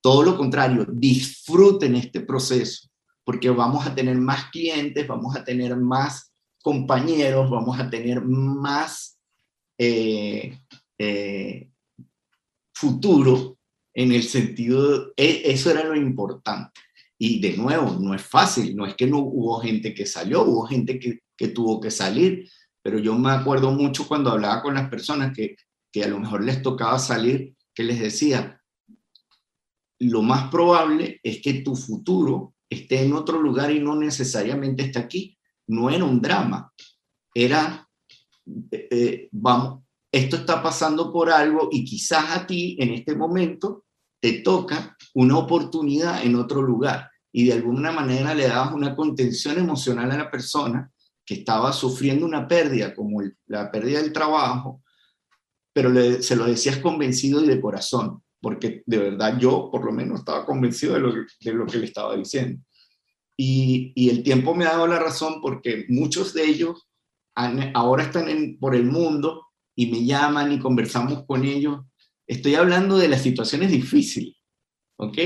[0.00, 2.88] Todo lo contrario, disfruten este proceso,
[3.24, 6.33] porque vamos a tener más clientes, vamos a tener más
[6.64, 9.20] compañeros, vamos a tener más
[9.78, 10.58] eh,
[10.98, 11.68] eh,
[12.74, 13.58] futuro
[13.92, 16.80] en el sentido, e, eso era lo importante.
[17.18, 20.66] Y de nuevo, no es fácil, no es que no hubo gente que salió, hubo
[20.66, 22.48] gente que, que tuvo que salir,
[22.82, 25.56] pero yo me acuerdo mucho cuando hablaba con las personas que,
[25.92, 28.58] que a lo mejor les tocaba salir, que les decía,
[29.98, 34.98] lo más probable es que tu futuro esté en otro lugar y no necesariamente esté
[34.98, 35.38] aquí.
[35.68, 36.72] No era un drama,
[37.34, 37.88] era,
[38.70, 43.84] eh, eh, vamos, esto está pasando por algo y quizás a ti en este momento
[44.20, 49.58] te toca una oportunidad en otro lugar y de alguna manera le dabas una contención
[49.58, 50.90] emocional a la persona
[51.26, 54.82] que estaba sufriendo una pérdida, como la pérdida del trabajo,
[55.72, 55.90] pero
[56.22, 60.46] se lo decías convencido y de corazón, porque de verdad yo por lo menos estaba
[60.46, 62.62] convencido de lo, de lo que le estaba diciendo.
[63.36, 66.88] Y, el tiempo me ha dado la razón porque muchos de ellos
[67.34, 71.80] ahora están por el mundo y me llaman y conversamos con ellos.
[72.26, 74.36] Estoy hablando de las situaciones difíciles,
[74.96, 75.18] ¿ok?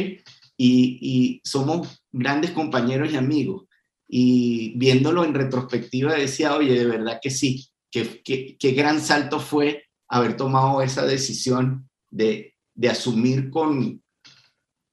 [0.57, 3.67] Y, somos grandes compañeros y amigos.
[4.09, 9.85] Y viéndolo en retrospectiva decía, oye, de verdad que sí, que, que gran salto fue
[10.09, 14.03] haber tomado esa decisión de, de asumir con,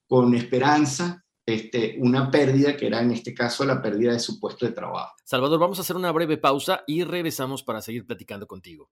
[0.06, 4.66] con esperanza este, una pérdida que era en este caso la pérdida de su puesto
[4.66, 5.14] de trabajo.
[5.24, 8.90] Salvador, vamos a hacer una breve pausa y regresamos para seguir platicando contigo.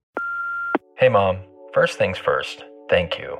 [0.97, 1.39] Hey, Mom.
[1.75, 3.37] First things first, thank you.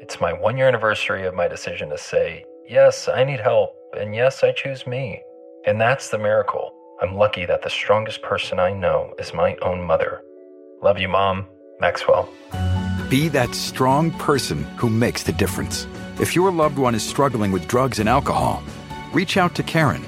[0.00, 4.14] It's my one year anniversary of my decision to say, yes, I need help, and
[4.14, 5.20] yes, I choose me.
[5.66, 6.72] And that's the miracle.
[7.02, 10.22] I'm lucky that the strongest person I know is my own mother.
[10.82, 11.46] Love you, Mom.
[11.78, 12.30] Maxwell.
[13.10, 15.86] Be that strong person who makes the difference.
[16.18, 18.62] If your loved one is struggling with drugs and alcohol,
[19.12, 20.02] reach out to Karen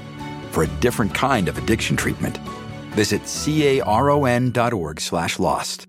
[0.51, 2.39] for a different kind of addiction treatment.
[2.95, 5.88] Visit caron.org slash lost.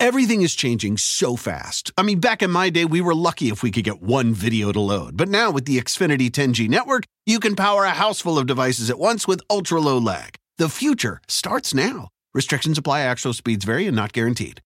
[0.00, 1.92] Everything is changing so fast.
[1.98, 4.72] I mean, back in my day, we were lucky if we could get one video
[4.72, 5.14] to load.
[5.14, 8.88] But now with the Xfinity 10G network, you can power a house full of devices
[8.88, 10.36] at once with ultra low lag.
[10.56, 12.08] The future starts now.
[12.32, 14.62] Restrictions apply, actual speeds vary and not guaranteed.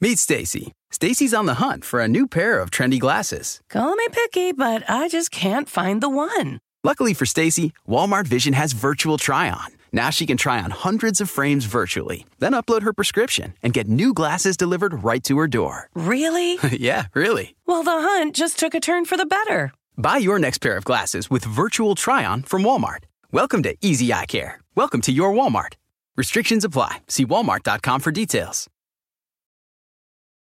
[0.00, 0.72] Meet Stacy.
[0.90, 3.60] Stacy's on the hunt for a new pair of trendy glasses.
[3.68, 6.58] Call me picky, but I just can't find the one.
[6.84, 9.77] Luckily for Stacy, Walmart Vision has virtual try on.
[9.92, 13.88] Now she can try on hundreds of frames virtually, then upload her prescription and get
[13.88, 15.88] new glasses delivered right to her door.
[15.94, 16.58] Really?
[16.72, 17.56] yeah, really.
[17.66, 19.72] Well, the hunt just took a turn for the better.
[19.96, 23.04] Buy your next pair of glasses with virtual try on from Walmart.
[23.32, 24.60] Welcome to Easy Eye Care.
[24.74, 25.74] Welcome to your Walmart.
[26.16, 26.98] Restrictions apply.
[27.08, 28.68] See walmart.com for details.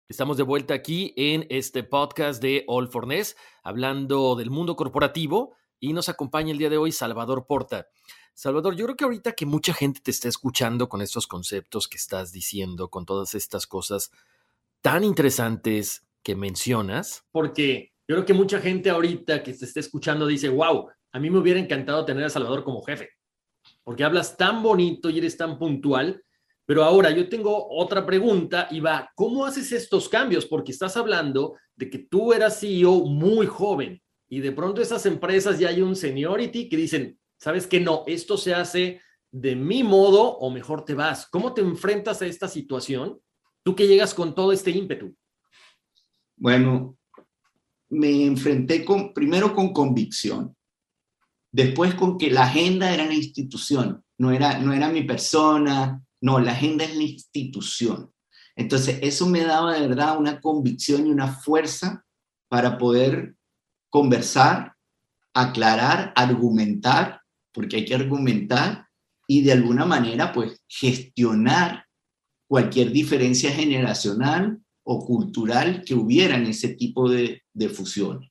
[0.09, 5.57] Estamos de vuelta aquí en este podcast de All for Ness, hablando del mundo corporativo
[5.81, 7.89] y nos acompaña el día de hoy Salvador Porta.
[8.37, 11.97] Salvador, yo creo que ahorita que mucha gente te está escuchando con estos conceptos que
[11.97, 14.11] estás diciendo, con todas estas cosas
[14.83, 17.25] tan interesantes que mencionas.
[17.33, 21.31] Porque yo creo que mucha gente ahorita que te está escuchando dice, wow, a mí
[21.31, 23.09] me hubiera encantado tener a Salvador como jefe,
[23.83, 26.23] porque hablas tan bonito y eres tan puntual.
[26.67, 30.45] Pero ahora yo tengo otra pregunta y va, ¿cómo haces estos cambios?
[30.45, 35.59] Porque estás hablando de que tú eras CEO muy joven y de pronto esas empresas
[35.59, 40.39] ya hay un seniority que dicen, sabes que no, esto se hace de mi modo
[40.39, 41.27] o mejor te vas.
[41.29, 43.21] ¿Cómo te enfrentas a esta situación?
[43.63, 45.15] Tú que llegas con todo este ímpetu.
[46.37, 46.97] Bueno,
[47.89, 50.57] me enfrenté con, primero con convicción,
[51.53, 56.41] después con que la agenda era la institución, no era, no era mi persona, no,
[56.41, 58.13] la agenda es la institución.
[58.55, 62.05] Entonces, eso me daba de verdad una convicción y una fuerza
[62.49, 63.37] para poder
[63.91, 64.75] conversar,
[65.35, 67.21] aclarar, argumentar
[67.57, 68.87] porque hay que argumentar
[69.27, 71.87] y de alguna manera pues gestionar
[72.47, 78.31] cualquier diferencia generacional o cultural que hubiera en ese tipo de, de fusiones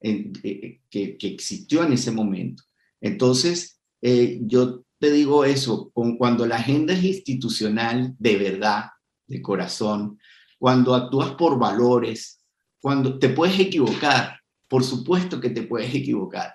[0.00, 2.64] eh, eh, que, que, existió en ese momento.
[3.00, 8.86] Entonces, eh, yo te digo eso, con, cuando la agenda es institucional de verdad,
[9.28, 10.18] de corazón,
[10.58, 12.44] cuando actúas por valores,
[12.80, 16.52] cuando te puedes equivocar, por supuesto que te puedes equivocar,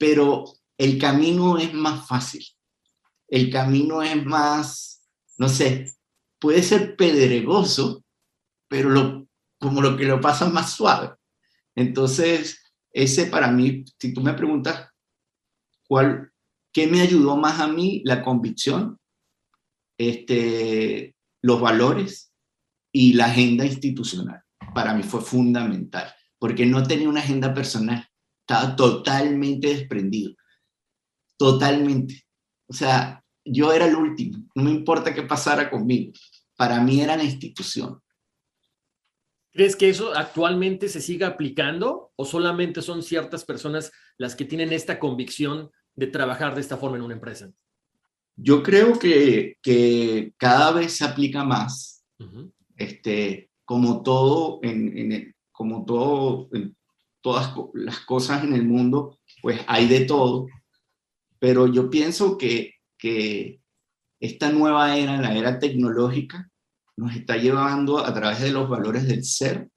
[0.00, 2.46] pero el camino es más fácil,
[3.28, 5.02] el camino es más,
[5.36, 5.92] no sé,
[6.38, 8.04] puede ser pedregoso,
[8.68, 9.28] pero lo,
[9.60, 11.14] como lo que lo pasa más suave.
[11.74, 14.88] Entonces, ese para mí, si tú me preguntas
[15.86, 16.32] cuál,
[16.72, 18.98] qué me ayudó más a mí, la convicción,
[19.98, 22.32] este, los valores
[22.92, 24.42] y la agenda institucional.
[24.74, 28.08] Para mí fue fundamental, porque no tenía una agenda personal,
[28.40, 30.34] estaba totalmente desprendido,
[31.38, 32.22] totalmente.
[32.66, 36.12] O sea, yo era el último, no me importa qué pasara conmigo,
[36.56, 38.00] para mí era la institución.
[39.52, 44.72] ¿Crees que eso actualmente se siga aplicando o solamente son ciertas personas las que tienen
[44.72, 47.50] esta convicción de trabajar de esta forma en una empresa?
[48.36, 52.04] Yo creo que, que cada vez se aplica más.
[52.76, 56.76] este, como todo, en, en, como todo, en
[57.20, 60.46] todas las cosas en el mundo, pues hay de todo.
[61.38, 63.60] Pero yo pienso que, que
[64.20, 66.50] esta nueva era, la era tecnológica,
[66.96, 69.70] nos está llevando a través de los valores del ser,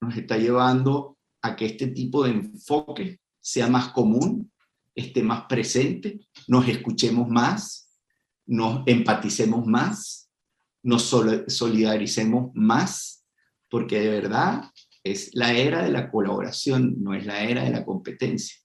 [0.00, 4.52] nos está llevando a que este tipo de enfoque sea más común,
[4.94, 7.90] esté más presente, nos escuchemos más,
[8.46, 10.30] nos empaticemos más,
[10.82, 11.02] nos
[11.48, 13.24] solidaricemos más,
[13.68, 14.70] porque de verdad
[15.02, 18.56] es la era de la colaboración, no es la era de la competencia.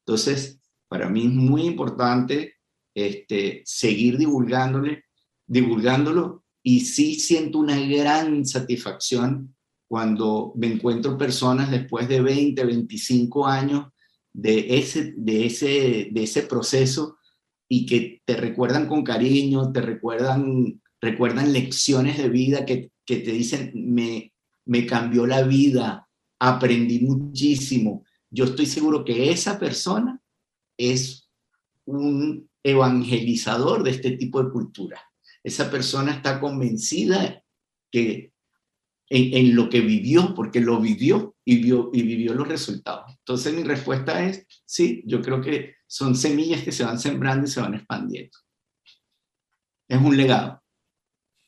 [0.00, 0.61] Entonces,
[0.92, 2.56] para mí es muy importante
[2.94, 5.04] este, seguir divulgándole,
[5.46, 9.56] divulgándolo y sí siento una gran satisfacción
[9.88, 13.86] cuando me encuentro personas después de 20, 25 años
[14.34, 17.16] de ese, de ese, de ese proceso
[17.70, 23.32] y que te recuerdan con cariño, te recuerdan, recuerdan lecciones de vida que, que te
[23.32, 24.34] dicen, me,
[24.66, 26.06] me cambió la vida,
[26.38, 28.04] aprendí muchísimo.
[28.28, 30.21] Yo estoy seguro que esa persona
[30.90, 31.30] es
[31.84, 35.02] un evangelizador de este tipo de cultura
[35.42, 37.42] esa persona está convencida
[37.90, 38.32] que
[39.14, 43.12] en, lo que vivió, porque lo vivió y, vio, y vivió los resultados.
[43.18, 47.50] Entonces mi respuesta es, sí, yo creo que son semillas que se van sembrando y
[47.50, 48.38] se van expandiendo.
[49.86, 50.62] Es un legado.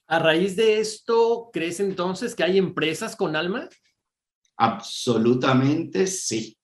[0.06, 3.66] A raíz de esto, ¿crees entonces que hay empresas con alma?
[4.58, 6.58] Absolutamente sí,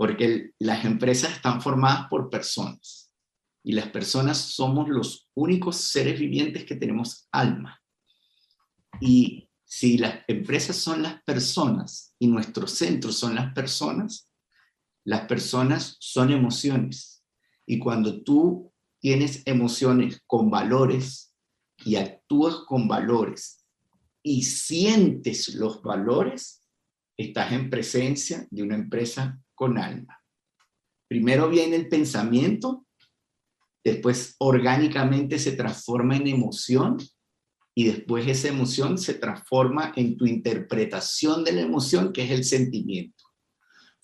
[0.00, 3.12] porque las empresas están formadas por personas
[3.62, 7.78] y las personas somos los únicos seres vivientes que tenemos alma.
[8.98, 14.32] Y si las empresas son las personas y nuestros centros son las personas,
[15.04, 17.22] las personas son emociones.
[17.66, 21.34] Y cuando tú tienes emociones con valores
[21.84, 23.66] y actúas con valores
[24.22, 26.66] y sientes los valores,
[27.18, 30.18] estás en presencia de una empresa con alma.
[31.06, 32.86] Primero viene el pensamiento
[33.84, 36.96] después orgánicamente se transforma en emoción
[37.74, 42.44] y después esa emoción se transforma en tu interpretación de la emoción, que es el
[42.44, 43.22] sentimiento.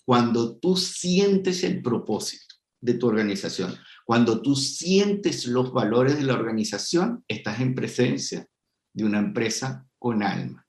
[0.05, 6.35] Cuando tú sientes el propósito de tu organización, cuando tú sientes los valores de la
[6.35, 8.47] organización, estás en presencia
[8.93, 10.67] de una empresa con alma.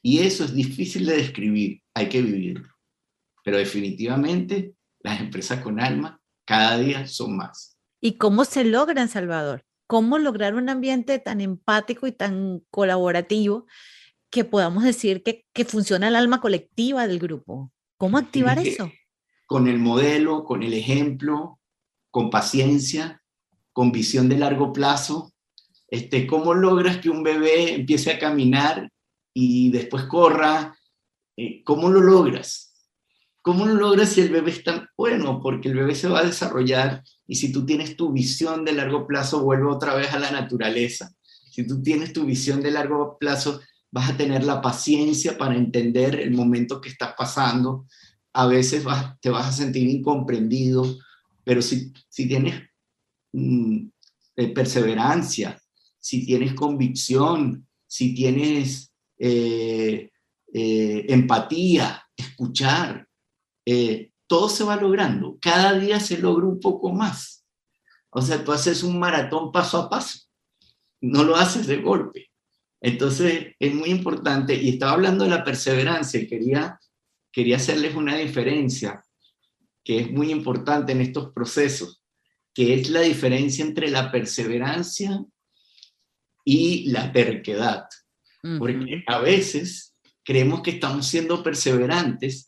[0.00, 2.77] Y eso es difícil de describir, hay que vivirlo.
[3.48, 7.78] Pero definitivamente las empresas con alma cada día son más.
[7.98, 9.64] ¿Y cómo se logra en Salvador?
[9.86, 13.64] ¿Cómo lograr un ambiente tan empático y tan colaborativo
[14.28, 17.72] que podamos decir que, que funciona el alma colectiva del grupo?
[17.96, 18.92] ¿Cómo activar eso?
[19.46, 21.58] Con el modelo, con el ejemplo,
[22.10, 23.22] con paciencia,
[23.72, 25.32] con visión de largo plazo.
[25.88, 28.92] Este, ¿Cómo logras que un bebé empiece a caminar
[29.32, 30.76] y después corra?
[31.34, 32.67] Eh, ¿Cómo lo logras?
[33.48, 35.40] ¿Cómo lo logras si el bebé está bueno?
[35.40, 39.06] Porque el bebé se va a desarrollar y si tú tienes tu visión de largo
[39.06, 41.14] plazo, vuelve otra vez a la naturaleza.
[41.50, 46.20] Si tú tienes tu visión de largo plazo, vas a tener la paciencia para entender
[46.20, 47.86] el momento que estás pasando.
[48.34, 48.84] A veces
[49.22, 50.98] te vas a sentir incomprendido,
[51.42, 52.54] pero si, si tienes
[53.32, 53.88] mm,
[54.36, 55.58] eh, perseverancia,
[55.98, 60.10] si tienes convicción, si tienes eh,
[60.52, 63.07] eh, empatía, escuchar,
[63.70, 65.36] eh, todo se va logrando.
[65.42, 67.44] Cada día se logra un poco más.
[68.08, 70.20] O sea, tú haces un maratón paso a paso.
[71.02, 72.30] No lo haces de golpe.
[72.80, 76.80] Entonces, es muy importante, y estaba hablando de la perseverancia, y quería,
[77.30, 79.04] quería hacerles una diferencia
[79.84, 82.02] que es muy importante en estos procesos,
[82.54, 85.22] que es la diferencia entre la perseverancia
[86.42, 87.84] y la terquedad.
[88.58, 89.94] Porque a veces
[90.24, 92.47] creemos que estamos siendo perseverantes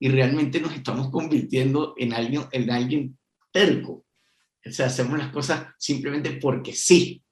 [0.00, 3.18] y realmente nos estamos convirtiendo en alguien, en alguien
[3.52, 4.06] terco.
[4.66, 7.22] O sea, hacemos las cosas simplemente porque sí.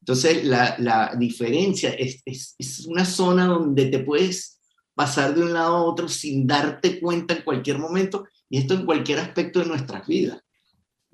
[0.00, 4.60] Entonces, la, la diferencia es, es, es, una zona donde te puedes
[4.94, 8.86] pasar de un lado a otro sin darte cuenta en cualquier momento, y esto en
[8.86, 10.40] cualquier aspecto de nuestras vidas,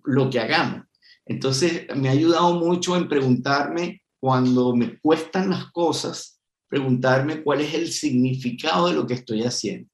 [0.05, 0.87] lo que hagamos.
[1.27, 7.75] Entonces, me ha ayudado mucho en preguntarme cuando me cuestan las cosas, preguntarme cuál es
[7.75, 9.92] el significado de lo que estoy haciendo.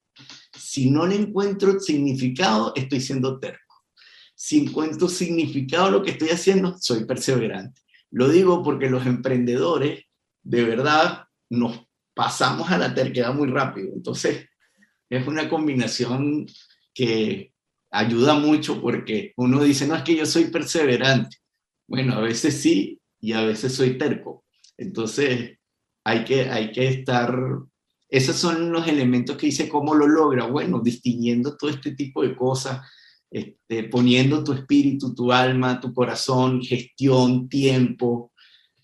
[0.58, 3.84] Si no le encuentro significado, estoy siendo terco.
[4.34, 7.80] Si encuentro significado lo que estoy haciendo, soy perseverante.
[8.10, 10.04] Lo digo porque los emprendedores,
[10.42, 13.92] de verdad, nos pasamos a la terquedad muy rápido.
[13.94, 14.48] Entonces,
[15.10, 16.46] es una combinación
[16.94, 17.52] que
[17.90, 21.36] ayuda mucho porque uno dice, no, es que yo soy perseverante.
[21.86, 24.44] Bueno, a veces sí y a veces soy terco.
[24.76, 25.58] Entonces,
[26.04, 27.38] hay que, hay que estar,
[28.08, 30.46] esos son los elementos que dice cómo lo logra.
[30.46, 32.80] Bueno, distinguiendo todo este tipo de cosas,
[33.30, 38.32] este, poniendo tu espíritu, tu alma, tu corazón, gestión, tiempo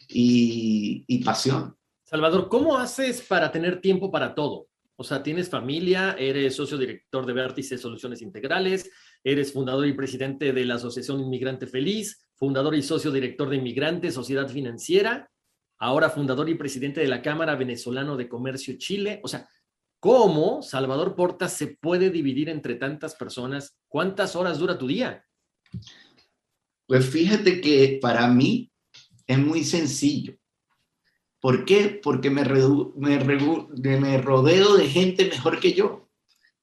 [0.08, 1.74] y, y pasión.
[2.04, 4.68] Salvador, ¿cómo haces para tener tiempo para todo?
[4.96, 8.90] O sea, tienes familia, eres socio director de Vértice Soluciones Integrales,
[9.24, 14.12] eres fundador y presidente de la Asociación Inmigrante Feliz, fundador y socio director de Inmigrante
[14.12, 15.30] Sociedad Financiera,
[15.84, 19.20] ahora fundador y presidente de la Cámara Venezolano de Comercio Chile.
[19.22, 19.48] O sea,
[20.04, 23.74] ¿Cómo Salvador Porta se puede dividir entre tantas personas?
[23.88, 25.24] ¿Cuántas horas dura tu día?
[26.86, 28.70] Pues fíjate que para mí
[29.26, 30.34] es muy sencillo.
[31.40, 31.98] ¿Por qué?
[32.02, 32.44] Porque me,
[32.96, 36.06] me, me rodeo de gente mejor que yo.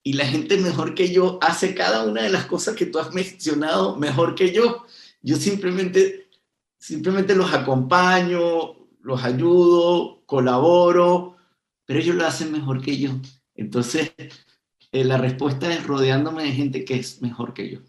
[0.03, 3.11] Y la gente mejor que yo hace cada una de las cosas que tú has
[3.11, 4.85] mencionado mejor que yo.
[5.23, 6.29] Yo simplemente,
[6.77, 11.37] simplemente los acompaño, los ayudo, colaboro,
[11.85, 13.11] pero ellos lo hacen mejor que yo.
[13.55, 14.13] Entonces,
[14.91, 17.79] eh, la respuesta es rodeándome de gente que es mejor que yo.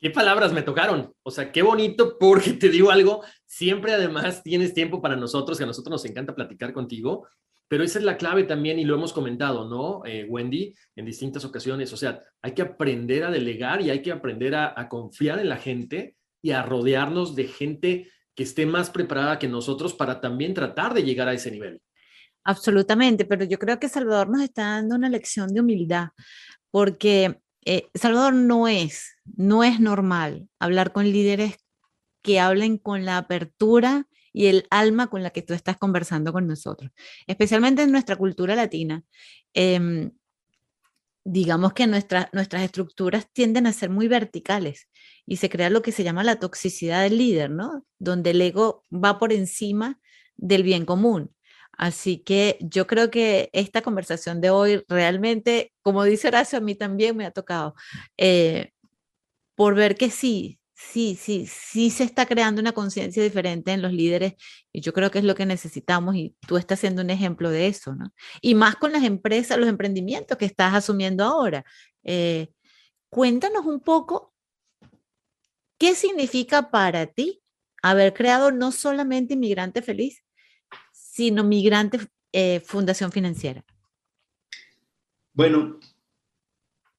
[0.00, 1.12] Qué palabras me tocaron.
[1.22, 5.64] O sea, qué bonito porque te digo algo, siempre además tienes tiempo para nosotros, que
[5.64, 7.26] a nosotros nos encanta platicar contigo,
[7.66, 10.74] pero esa es la clave también y lo hemos comentado, ¿no, eh, Wendy?
[10.96, 11.92] En distintas ocasiones.
[11.92, 15.48] O sea, hay que aprender a delegar y hay que aprender a, a confiar en
[15.48, 18.08] la gente y a rodearnos de gente
[18.38, 21.82] que esté más preparada que nosotros para también tratar de llegar a ese nivel.
[22.44, 26.10] Absolutamente, pero yo creo que Salvador nos está dando una lección de humildad,
[26.70, 31.56] porque eh, Salvador no es, no es normal hablar con líderes
[32.22, 36.46] que hablen con la apertura y el alma con la que tú estás conversando con
[36.46, 36.92] nosotros,
[37.26, 39.02] especialmente en nuestra cultura latina.
[39.52, 40.12] Em,
[41.24, 44.86] digamos que nuestras estructuras tienden a ser muy verticales
[45.28, 47.84] y se crea lo que se llama la toxicidad del líder, ¿no?
[47.98, 50.00] Donde el ego va por encima
[50.36, 51.34] del bien común.
[51.72, 56.74] Así que yo creo que esta conversación de hoy realmente, como dice Horacio, a mí
[56.74, 57.74] también me ha tocado,
[58.16, 58.72] eh,
[59.54, 63.92] por ver que sí, sí, sí, sí se está creando una conciencia diferente en los
[63.92, 64.34] líderes
[64.72, 67.66] y yo creo que es lo que necesitamos y tú estás siendo un ejemplo de
[67.68, 68.12] eso, ¿no?
[68.40, 71.64] Y más con las empresas, los emprendimientos que estás asumiendo ahora.
[72.04, 72.48] Eh,
[73.10, 74.34] cuéntanos un poco
[75.78, 77.40] ¿Qué significa para ti
[77.82, 80.24] haber creado no solamente Inmigrante Feliz,
[80.92, 82.00] sino Migrante
[82.32, 83.64] eh, Fundación Financiera?
[85.32, 85.78] Bueno,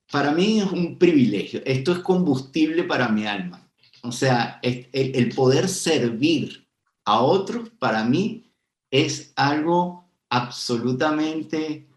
[0.09, 1.61] para mí es un privilegio.
[1.65, 3.69] Esto es combustible para mi alma.
[4.01, 6.65] O sea, el poder servir
[7.03, 8.49] a otros para mí
[8.89, 11.89] es algo absolutamente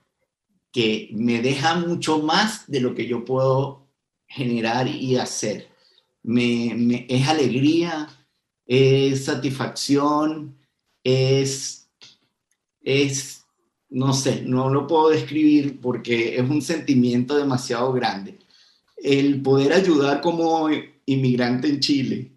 [0.72, 3.88] que me deja mucho más de lo que yo puedo
[4.26, 5.71] generar y hacer
[6.24, 8.08] es alegría,
[8.66, 10.56] es satisfacción,
[11.02, 11.88] es,
[12.80, 13.44] es,
[13.90, 18.38] no sé, no lo puedo describir porque es un sentimiento demasiado grande.
[18.96, 20.68] El poder ayudar como
[21.06, 22.32] inmigrante en Chile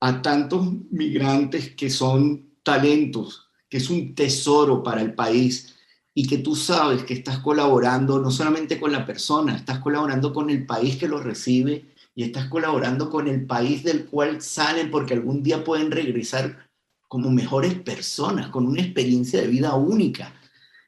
[0.00, 5.74] a tantos migrantes que son talentos, que es un tesoro para el país
[6.14, 10.48] y que tú sabes que estás colaborando no solamente con la persona, estás colaborando con
[10.48, 15.12] el país que lo recibe y estás colaborando con el país del cual salen porque
[15.12, 16.66] algún día pueden regresar
[17.08, 20.34] como mejores personas, con una experiencia de vida única,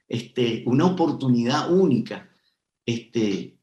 [0.08, 2.30] este, una oportunidad única.
[2.84, 3.58] Este,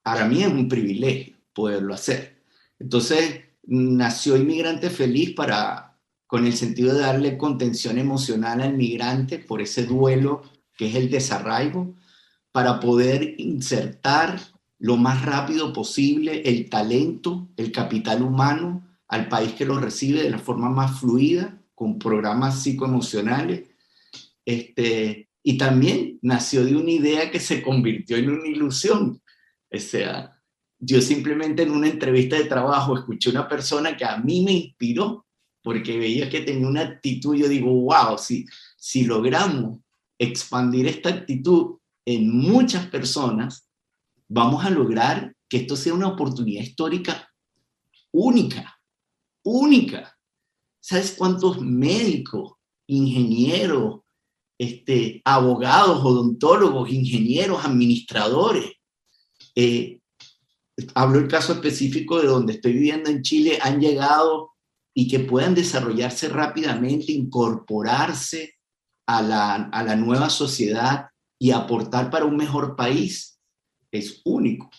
[0.00, 2.40] para mí es un privilegio poderlo hacer.
[2.78, 5.98] Entonces, nació Inmigrante Feliz para,
[6.28, 10.42] con el sentido de darle contención emocional al migrante por ese duelo
[10.76, 11.96] que es el desarraigo,
[12.52, 14.38] para poder insertar
[14.78, 20.30] lo más rápido posible el talento, el capital humano al país que lo recibe de
[20.30, 23.68] la forma más fluida, con programas psicoemocionales.
[24.44, 29.22] Este, y también nació de una idea que se convirtió en una ilusión.
[29.70, 30.36] O sea,
[30.78, 35.26] yo simplemente en una entrevista de trabajo escuché una persona que a mí me inspiró
[35.62, 38.46] porque veía que tenía una actitud, yo digo, wow, si,
[38.76, 39.80] si logramos
[40.18, 43.65] expandir esta actitud en muchas personas,
[44.28, 47.28] vamos a lograr que esto sea una oportunidad histórica
[48.12, 48.78] única,
[49.44, 50.16] única.
[50.80, 52.54] ¿Sabes cuántos médicos,
[52.86, 54.00] ingenieros,
[54.58, 58.72] este, abogados, odontólogos, ingenieros, administradores?
[59.54, 60.00] Eh,
[60.94, 64.52] hablo el caso específico de donde estoy viviendo en Chile, han llegado
[64.94, 68.54] y que puedan desarrollarse rápidamente, incorporarse
[69.06, 71.08] a la, a la nueva sociedad
[71.38, 73.35] y aportar para un mejor país,
[73.90, 74.70] es único.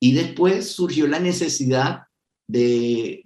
[0.00, 2.02] Y después surgió la necesidad
[2.46, 3.22] de,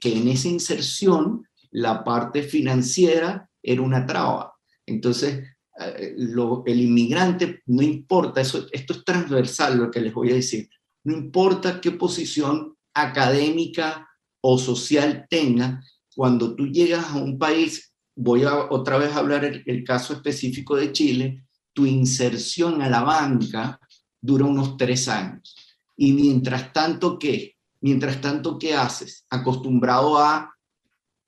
[0.00, 4.54] que en esa inserción la parte financiera era una traba.
[4.86, 5.44] Entonces,
[5.80, 10.68] eh, el inmigrante, no importa, eso, esto es transversal lo que les voy a decir,
[11.04, 14.08] no importa qué posición académica
[14.40, 15.82] o social tenga,
[16.14, 20.12] cuando tú llegas a un país, voy a otra vez a hablar el, el caso
[20.14, 23.80] específico de Chile, tu inserción a la banca
[24.24, 25.54] dura unos tres años.
[25.96, 27.56] Y mientras tanto, ¿qué?
[27.80, 29.26] Mientras tanto, ¿qué haces?
[29.28, 30.54] Acostumbrado a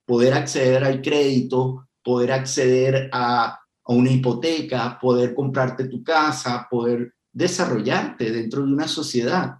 [0.06, 7.12] poder acceder al crédito, poder acceder a, a una hipoteca, poder comprarte tu casa, poder
[7.32, 9.56] desarrollarte dentro de una sociedad.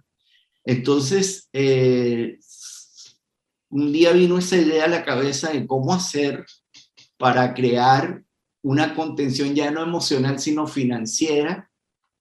[0.65, 2.39] Entonces, eh,
[3.69, 6.43] un día vino esa idea a la cabeza de cómo hacer
[7.17, 8.23] para crear
[8.63, 11.66] una contención ya no emocional, sino financiera,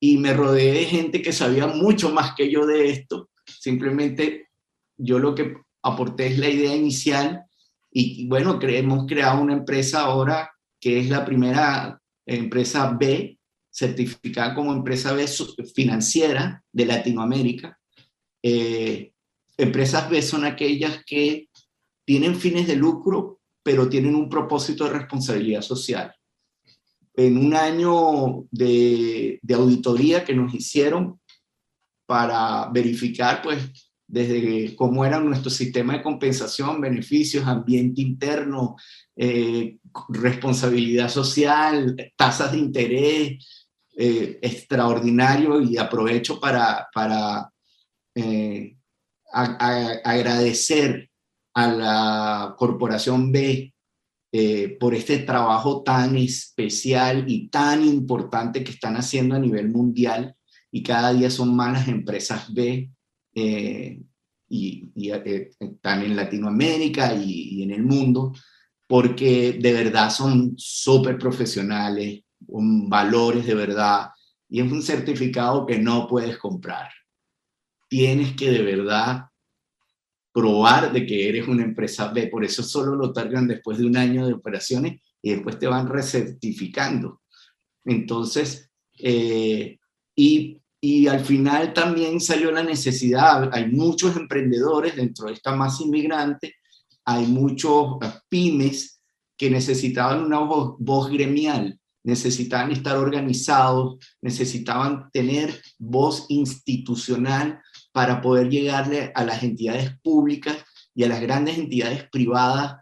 [0.01, 3.30] y me rodeé de gente que sabía mucho más que yo de esto.
[3.47, 4.49] Simplemente
[4.97, 7.44] yo lo que aporté es la idea inicial
[7.90, 13.38] y bueno, hemos creado una empresa ahora que es la primera empresa B,
[13.70, 15.26] certificada como empresa B
[15.74, 17.78] financiera de Latinoamérica,
[18.42, 19.12] eh,
[19.57, 21.49] empresas B son aquellas que
[22.05, 26.14] tienen fines de lucro, pero tienen un propósito de responsabilidad social.
[27.17, 31.19] En un año de, auditoría que nos hicieron
[32.05, 38.77] para verificar, pues, desde cómo era nuestro sistema de compensación, beneficios, ambiente interno,
[39.17, 39.79] eh,
[40.11, 47.51] responsabilidad social, tasas de interés, eh, extraordinario y aprovecho para, para
[48.14, 48.77] eh,
[49.33, 51.11] agradecer
[51.55, 53.73] a la Corporación B
[54.39, 60.37] eh, por este trabajo tan especial y tan importante que están haciendo a nivel mundial
[60.70, 62.91] y cada día son más las empresas B
[63.34, 64.03] eh,
[64.51, 64.93] y,
[65.59, 68.34] están en Latinoamérica y, y, en el mundo
[68.87, 74.11] porque de verdad son súper profesionales, con valores de verdad
[74.51, 76.91] y es un certificado que no puedes comprar.
[77.89, 79.30] Tienes que de verdad
[80.37, 82.26] probar de que eres una empresa B.
[82.26, 85.89] Por eso solo lo targan después de un año de operaciones y después te van
[85.89, 87.22] recertificando.
[87.87, 89.78] Entonces, eh,
[90.14, 95.84] y, y, al final también salió la necesidad, hay muchos emprendedores dentro de esta masa
[95.84, 96.57] inmigrante,
[97.07, 97.97] hay muchos
[98.28, 99.01] pymes
[99.39, 107.59] que necesitaban una voz, voz gremial, necesitaban estar organizados, necesitaban tener voz institucional
[107.97, 110.55] para poder llegarle a las entidades públicas
[110.94, 112.76] y a las grandes entidades privadas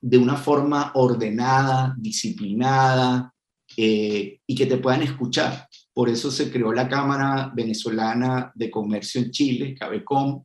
[0.00, 3.34] de una forma ordenada, disciplinada
[3.76, 5.68] eh, y que te puedan escuchar.
[5.92, 10.42] Por eso se creó la Cámara Venezolana de Comercio en Chile, CABECOM,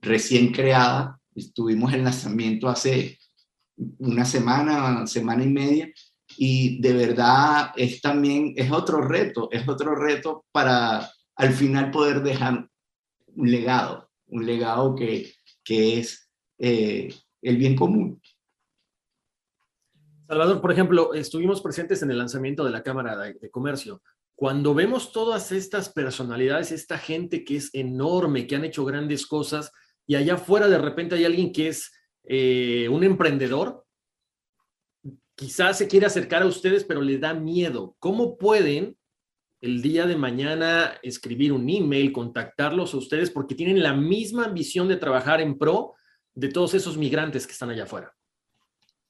[0.00, 1.20] recién creada.
[1.32, 3.20] Estuvimos en lanzamiento hace
[3.98, 5.92] una semana, semana y media,
[6.36, 12.22] y de verdad es también, es otro reto, es otro reto para al final poder
[12.22, 12.68] dejar
[13.26, 15.32] un legado, un legado que,
[15.62, 17.12] que es eh,
[17.42, 18.20] el bien común.
[20.26, 24.02] Salvador, por ejemplo, estuvimos presentes en el lanzamiento de la Cámara de, Comercio.
[24.34, 29.70] Cuando vemos todas estas personalidades, esta gente que es enorme, que han hecho grandes cosas,
[30.06, 31.92] y allá afuera de repente hay alguien que es
[32.24, 33.84] eh, un emprendedor,
[35.34, 37.94] quizás se quiere acercar a ustedes, pero le da miedo.
[37.98, 38.96] ¿Cómo pueden
[39.64, 44.88] el día de mañana escribir un email, contactarlos a ustedes porque tienen la misma ambición
[44.88, 45.94] de trabajar en pro
[46.34, 48.14] de todos esos migrantes que están allá afuera.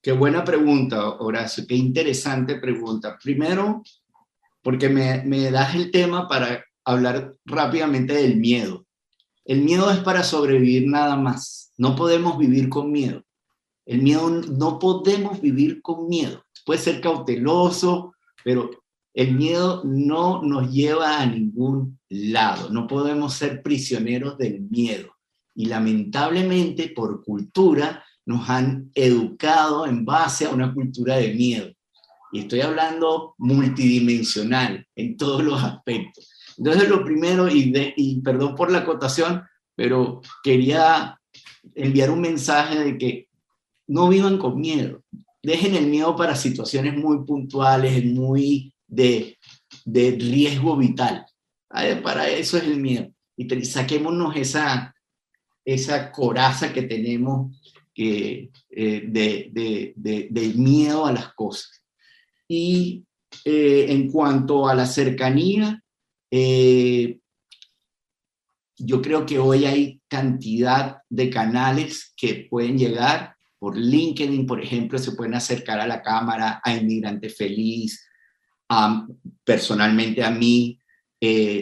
[0.00, 3.18] Qué buena pregunta, Horacio, qué interesante pregunta.
[3.20, 3.82] Primero,
[4.62, 8.86] porque me, me das el tema para hablar rápidamente del miedo.
[9.44, 11.72] El miedo es para sobrevivir nada más.
[11.76, 13.24] No podemos vivir con miedo.
[13.86, 16.44] El miedo, no podemos vivir con miedo.
[16.64, 18.70] Puede ser cauteloso, pero
[19.14, 22.70] el miedo no nos lleva a ningún lado.
[22.70, 25.14] No podemos ser prisioneros del miedo.
[25.54, 31.70] Y lamentablemente, por cultura, nos han educado en base a una cultura de miedo.
[32.32, 36.28] Y estoy hablando multidimensional en todos los aspectos.
[36.58, 39.44] Entonces, lo primero, y, y perdón por la acotación,
[39.76, 41.20] pero quería
[41.76, 43.28] enviar un mensaje de que
[43.86, 45.02] no vivan con miedo.
[45.40, 49.38] Dejen el miedo para situaciones muy puntuales, muy de,
[49.84, 51.26] de riesgo vital.
[52.02, 53.10] Para eso es el miedo.
[53.36, 54.94] Y saquémonos esa,
[55.64, 57.56] esa coraza que tenemos
[57.96, 61.84] eh, de, de, miedo a las cosas.
[62.48, 63.04] Y
[63.44, 65.82] eh, en cuanto a la cercanía,
[66.30, 67.18] eh,
[68.76, 73.36] yo creo que hoy hay cantidad de canales que pueden llegar.
[73.58, 78.06] Por LinkedIn, por ejemplo, se pueden acercar a la cámara, a Inmigrante Feliz,
[79.44, 80.78] personalmente a mí,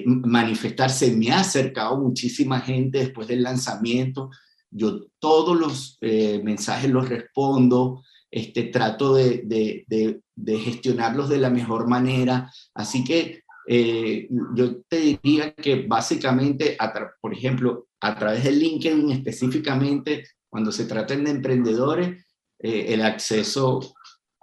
[0.07, 1.15] manifestarse.
[1.15, 4.31] Me ha acercado muchísima gente después del lanzamiento
[4.73, 12.51] yo todos los eh, mensajes los respondo, este, trato de, gestionarlos de la mejor manera.
[12.75, 16.77] Así que eh, yo te diría que básicamente,
[17.21, 22.25] por ejemplo, a través de LinkedIn específicamente, cuando se tratan de emprendedores,
[22.59, 23.95] eh, el acceso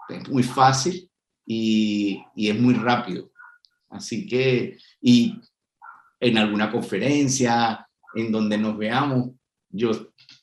[0.10, 1.09] es muy fácil
[1.52, 3.32] y, es muy rápido.
[3.89, 5.36] Así que, y
[6.20, 9.32] en alguna conferencia, en donde nos veamos,
[9.72, 9.91] yo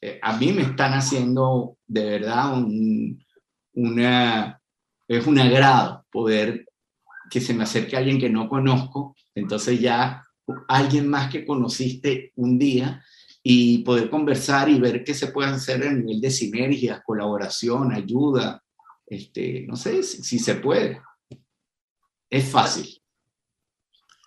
[0.00, 3.24] eh, a mí me están haciendo de verdad un,
[3.74, 4.60] una,
[5.06, 6.66] es un agrado poder
[7.30, 10.24] que se me acerque alguien que no conozco, entonces ya
[10.68, 13.04] alguien más que conociste un día
[13.42, 18.62] y poder conversar y ver qué se puede hacer a nivel de sinergia, colaboración, ayuda,
[19.06, 21.00] este, no sé si, si se puede.
[22.28, 23.00] Es fácil.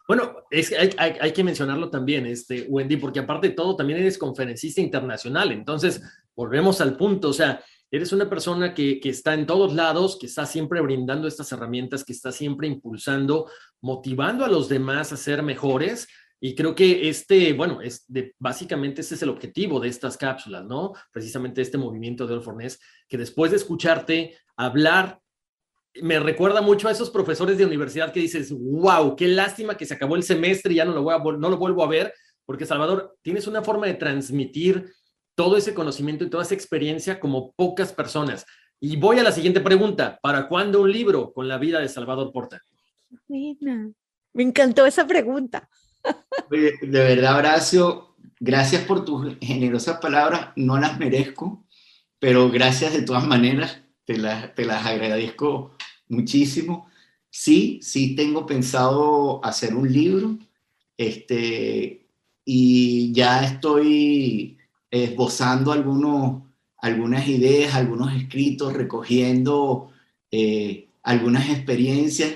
[0.07, 3.99] Bueno, es, hay, hay, hay, que mencionarlo también, este, Wendy, porque aparte de todo, también
[3.99, 5.51] eres conferencista internacional.
[5.51, 6.01] Entonces,
[6.35, 10.25] volvemos al punto, o sea, eres una persona que, que, está en todos lados, que
[10.25, 13.49] está siempre brindando estas herramientas, que está siempre impulsando,
[13.81, 16.07] motivando a los demás a ser mejores.
[16.41, 20.65] Y creo que este, bueno, es de, básicamente ese es el objetivo de estas cápsulas,
[20.65, 20.93] ¿no?
[21.11, 22.79] Precisamente este movimiento de Olfornés,
[23.09, 25.19] que después de escucharte hablar
[26.01, 29.95] me recuerda mucho a esos profesores de universidad que dices, wow, qué lástima que se
[29.95, 32.13] acabó el semestre y ya no lo, voy a, no lo vuelvo a ver,
[32.45, 34.93] porque Salvador, tienes una forma de transmitir
[35.35, 38.45] todo ese conocimiento y toda esa experiencia como pocas personas.
[38.79, 42.31] Y voy a la siguiente pregunta, ¿para cuándo un libro con la vida de Salvador
[42.31, 42.61] Porta?
[43.27, 45.69] Me encantó esa pregunta.
[46.49, 51.65] de verdad, Horacio, gracias por tus generosas palabras, no las merezco,
[52.19, 55.71] pero gracias de todas maneras, te las, te las agradezco
[56.07, 56.89] muchísimo.
[57.29, 60.37] Sí, sí tengo pensado hacer un libro,
[60.97, 62.07] este,
[62.43, 64.57] y ya estoy
[64.91, 66.43] esbozando algunos,
[66.77, 69.91] algunas ideas, algunos escritos, recogiendo
[70.31, 72.35] eh, algunas experiencias,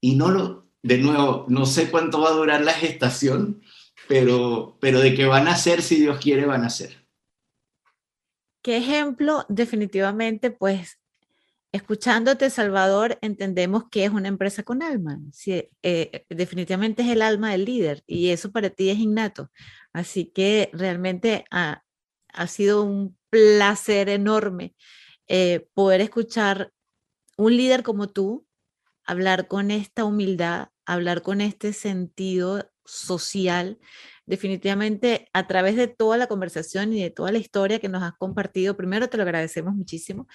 [0.00, 3.60] y no lo, de nuevo, no sé cuánto va a durar la gestación,
[4.08, 6.99] pero, pero de que van a ser, si Dios quiere, van a ser.
[8.62, 11.00] ¿Qué ejemplo definitivamente, pues,
[11.72, 15.20] Escuchándote, Salvador, entendemos que es una empresa con alma.
[15.32, 19.50] Sí, eh, definitivamente es el alma del líder y eso para ti es innato.
[19.92, 21.84] Así que realmente ha,
[22.48, 24.74] sido un placer enorme
[25.28, 26.72] eh, poder escuchar
[27.36, 28.46] un líder como tú
[29.04, 33.78] hablar con esta humildad, hablar con este sentido social.
[34.30, 38.12] Definitivamente, a través de toda la conversación y de toda la historia que nos has
[38.12, 40.28] compartido, primero te lo agradecemos muchísimo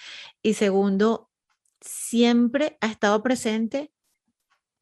[0.43, 1.30] y segundo,
[1.80, 3.93] siempre ha estado presente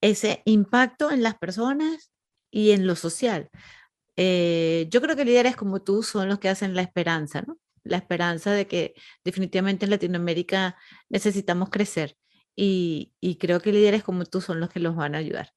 [0.01, 2.11] ese impacto en las personas
[2.49, 3.51] y en lo social.
[4.15, 7.45] Eh, yo creo que líderes como tú son los que hacen la esperanza.
[7.83, 10.75] La esperanza de que definitivamente en Latinoamérica
[11.09, 12.17] necesitamos crecer
[12.55, 15.53] y, y creo que líderes como tú son los que los van a ayudar.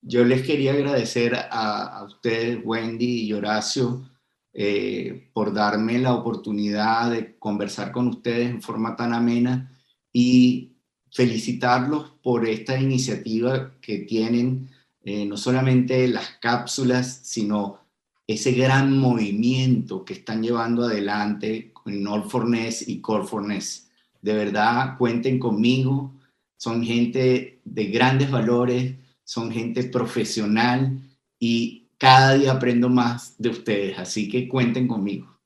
[0.00, 4.08] Yo les quería agradecer a, ustedes, Wendy y Horacio,
[4.52, 9.72] eh, por darme la oportunidad de conversar con ustedes en forma tan amena
[10.12, 10.76] y
[11.12, 14.70] felicitarlos por esta iniciativa que tienen,
[15.02, 17.80] eh, no solamente las cápsulas, sino
[18.26, 23.90] ese gran movimiento que están llevando adelante en All Forness y Core Forness.
[24.20, 26.14] De verdad, cuenten conmigo.
[26.56, 28.94] Son gente de grandes valores,
[29.28, 30.98] son gente profesional
[31.38, 33.98] y cada día aprendo más de ustedes.
[33.98, 35.38] Así que cuenten conmigo.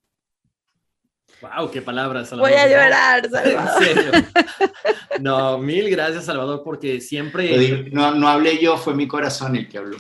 [1.41, 2.53] Wow, qué palabras, Salvador.
[2.53, 3.83] Voy a llorar, Salvador.
[3.83, 4.13] En serio.
[5.21, 7.91] No, mil gracias, Salvador, porque siempre.
[7.91, 9.97] No, no hablé yo, fue mi corazón el que habló.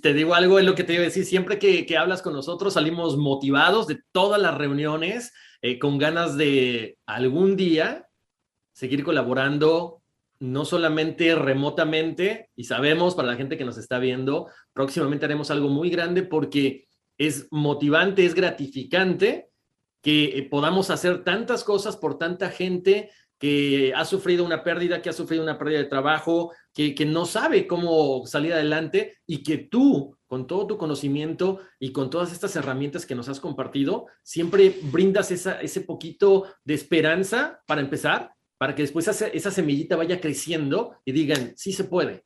[0.00, 1.24] Te digo algo, es lo que te iba a decir.
[1.24, 5.32] Siempre que, que hablas con nosotros, salimos motivados de todas las reuniones,
[5.62, 8.08] eh, con ganas de algún día
[8.72, 10.02] seguir colaborando,
[10.38, 15.68] no solamente remotamente, y sabemos para la gente que nos está viendo, próximamente haremos algo
[15.68, 16.86] muy grande porque
[17.18, 19.48] es motivante, es gratificante
[20.02, 25.10] que eh, podamos hacer tantas cosas por tanta gente que ha sufrido una pérdida, que
[25.10, 29.58] ha sufrido una pérdida de trabajo, que, que, no sabe cómo salir adelante y que
[29.58, 34.76] tú, con todo tu conocimiento y con todas estas herramientas que nos has compartido, siempre
[34.84, 40.96] brindas esa, ese poquito de esperanza para empezar, para que después esa, semillita vaya creciendo
[41.04, 42.24] y digan, sí se puede.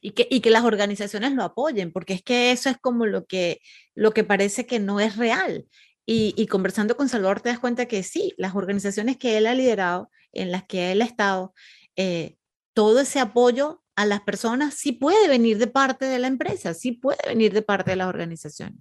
[0.00, 3.26] Y que, y que las organizaciones lo apoyen, porque es que eso es como lo
[3.26, 3.60] que,
[3.94, 5.66] lo que parece que no es real.
[6.08, 10.08] Y, conversando con Salvador te das cuenta que sí, las organizaciones que él ha liderado,
[10.32, 11.52] en las que él ha estado,
[11.96, 12.36] eh,
[12.74, 16.92] todo ese apoyo a las personas sí puede venir de parte de la empresa, sí
[16.92, 18.78] puede venir de parte de las organizaciones.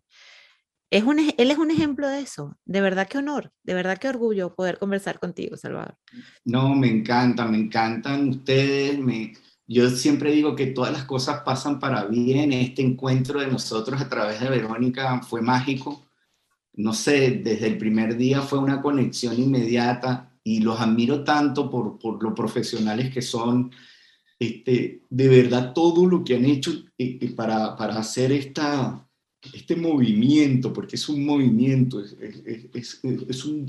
[0.90, 2.58] Es un, él es un ejemplo de eso.
[2.66, 5.98] De verdad que honor, de verdad que orgullo poder conversar contigo, Salvador.
[6.44, 8.98] No, me encanta, me encantan ustedes.
[9.00, 9.34] Me,
[9.68, 12.54] yo siempre digo que todas las cosas pasan para bien.
[12.54, 16.06] Este encuentro de nosotros a través de Verónica fue mágico
[16.78, 21.98] no sé, desde el primer día fue una conexión inmediata y los admiro tanto por,
[21.98, 23.72] por lo profesionales que son.
[24.38, 26.72] Este, de verdad, todo lo que han hecho
[27.36, 29.05] para, para hacer esta,
[29.54, 32.16] este movimiento, porque es un movimiento, es,
[32.74, 33.66] es, es un,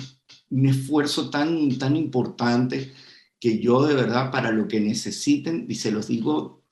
[0.51, 2.93] un, esfuerzo tan, tan importante
[3.39, 6.63] que yo de verdad, para lo que necesiten, y se los digo,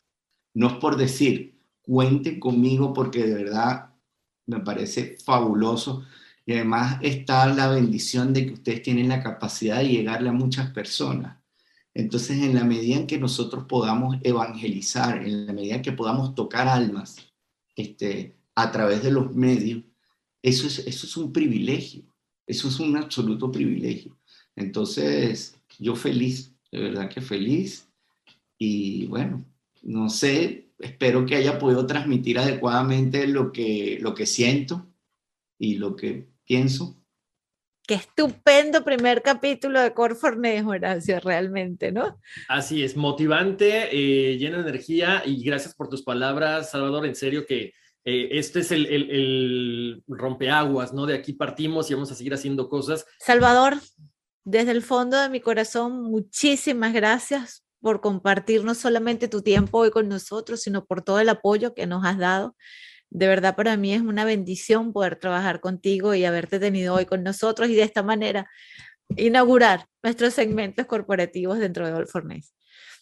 [0.54, 3.94] no es por decir, cuenten conmigo porque de verdad
[4.46, 6.04] me parece fabuloso
[6.46, 10.70] y además está la bendición de que ustedes tienen la capacidad de llegarle a muchas
[10.70, 11.38] personas.
[11.94, 16.34] Entonces, en la medida en que nosotros podamos evangelizar, en la medida en que podamos
[16.34, 17.16] tocar almas
[17.76, 19.82] este, a través de los medios,
[20.42, 22.04] eso es, eso es un privilegio,
[22.46, 24.16] eso es un absoluto privilegio.
[24.56, 27.88] Entonces, yo feliz, de verdad que feliz.
[28.58, 29.44] Y bueno,
[29.82, 34.86] no sé, espero que haya podido transmitir adecuadamente lo que, lo que siento
[35.58, 36.96] y lo que pienso.
[37.86, 42.18] Qué estupendo primer capítulo de Corfornejo, Horacio, realmente, ¿no?
[42.48, 47.44] Así es, motivante, eh, lleno de energía y gracias por tus palabras, Salvador, en serio
[47.46, 47.74] que
[48.04, 51.06] eh, este es el, el, rompeaguas, ¿no?
[51.06, 53.06] De aquí partimos y vamos a seguir haciendo cosas.
[53.18, 53.78] Salvador,
[54.44, 59.90] desde el fondo de mi corazón, muchísimas gracias por compartir no solamente tu tiempo hoy
[59.90, 62.56] con nosotros, sino por todo el apoyo que nos has dado.
[63.10, 67.22] De verdad para mí es una bendición poder trabajar contigo y haberte tenido hoy con
[67.22, 68.50] nosotros y de esta manera
[69.16, 72.06] inaugurar nuestros segmentos corporativos dentro de All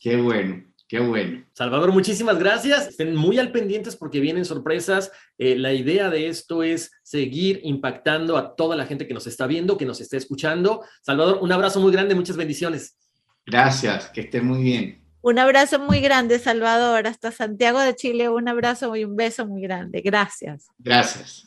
[0.01, 1.43] Qué bueno, Qué bueno.
[1.55, 2.89] Salvador, muchísimas gracias.
[2.89, 5.11] Estén muy al pendientes porque vienen sorpresas.
[5.39, 9.47] Eh, la idea de esto es seguir impactando a toda la gente que nos está
[9.47, 10.85] viendo, que nos está escuchando.
[11.01, 12.99] Salvador, un abrazo muy grande, muchas bendiciones.
[13.47, 15.03] Gracias, que esté muy bien.
[15.23, 18.29] Un abrazo muy grande, Salvador, hasta Santiago de Chile.
[18.29, 20.03] Un abrazo y un beso muy grande.
[20.03, 20.67] Gracias.
[20.79, 21.47] Gracias.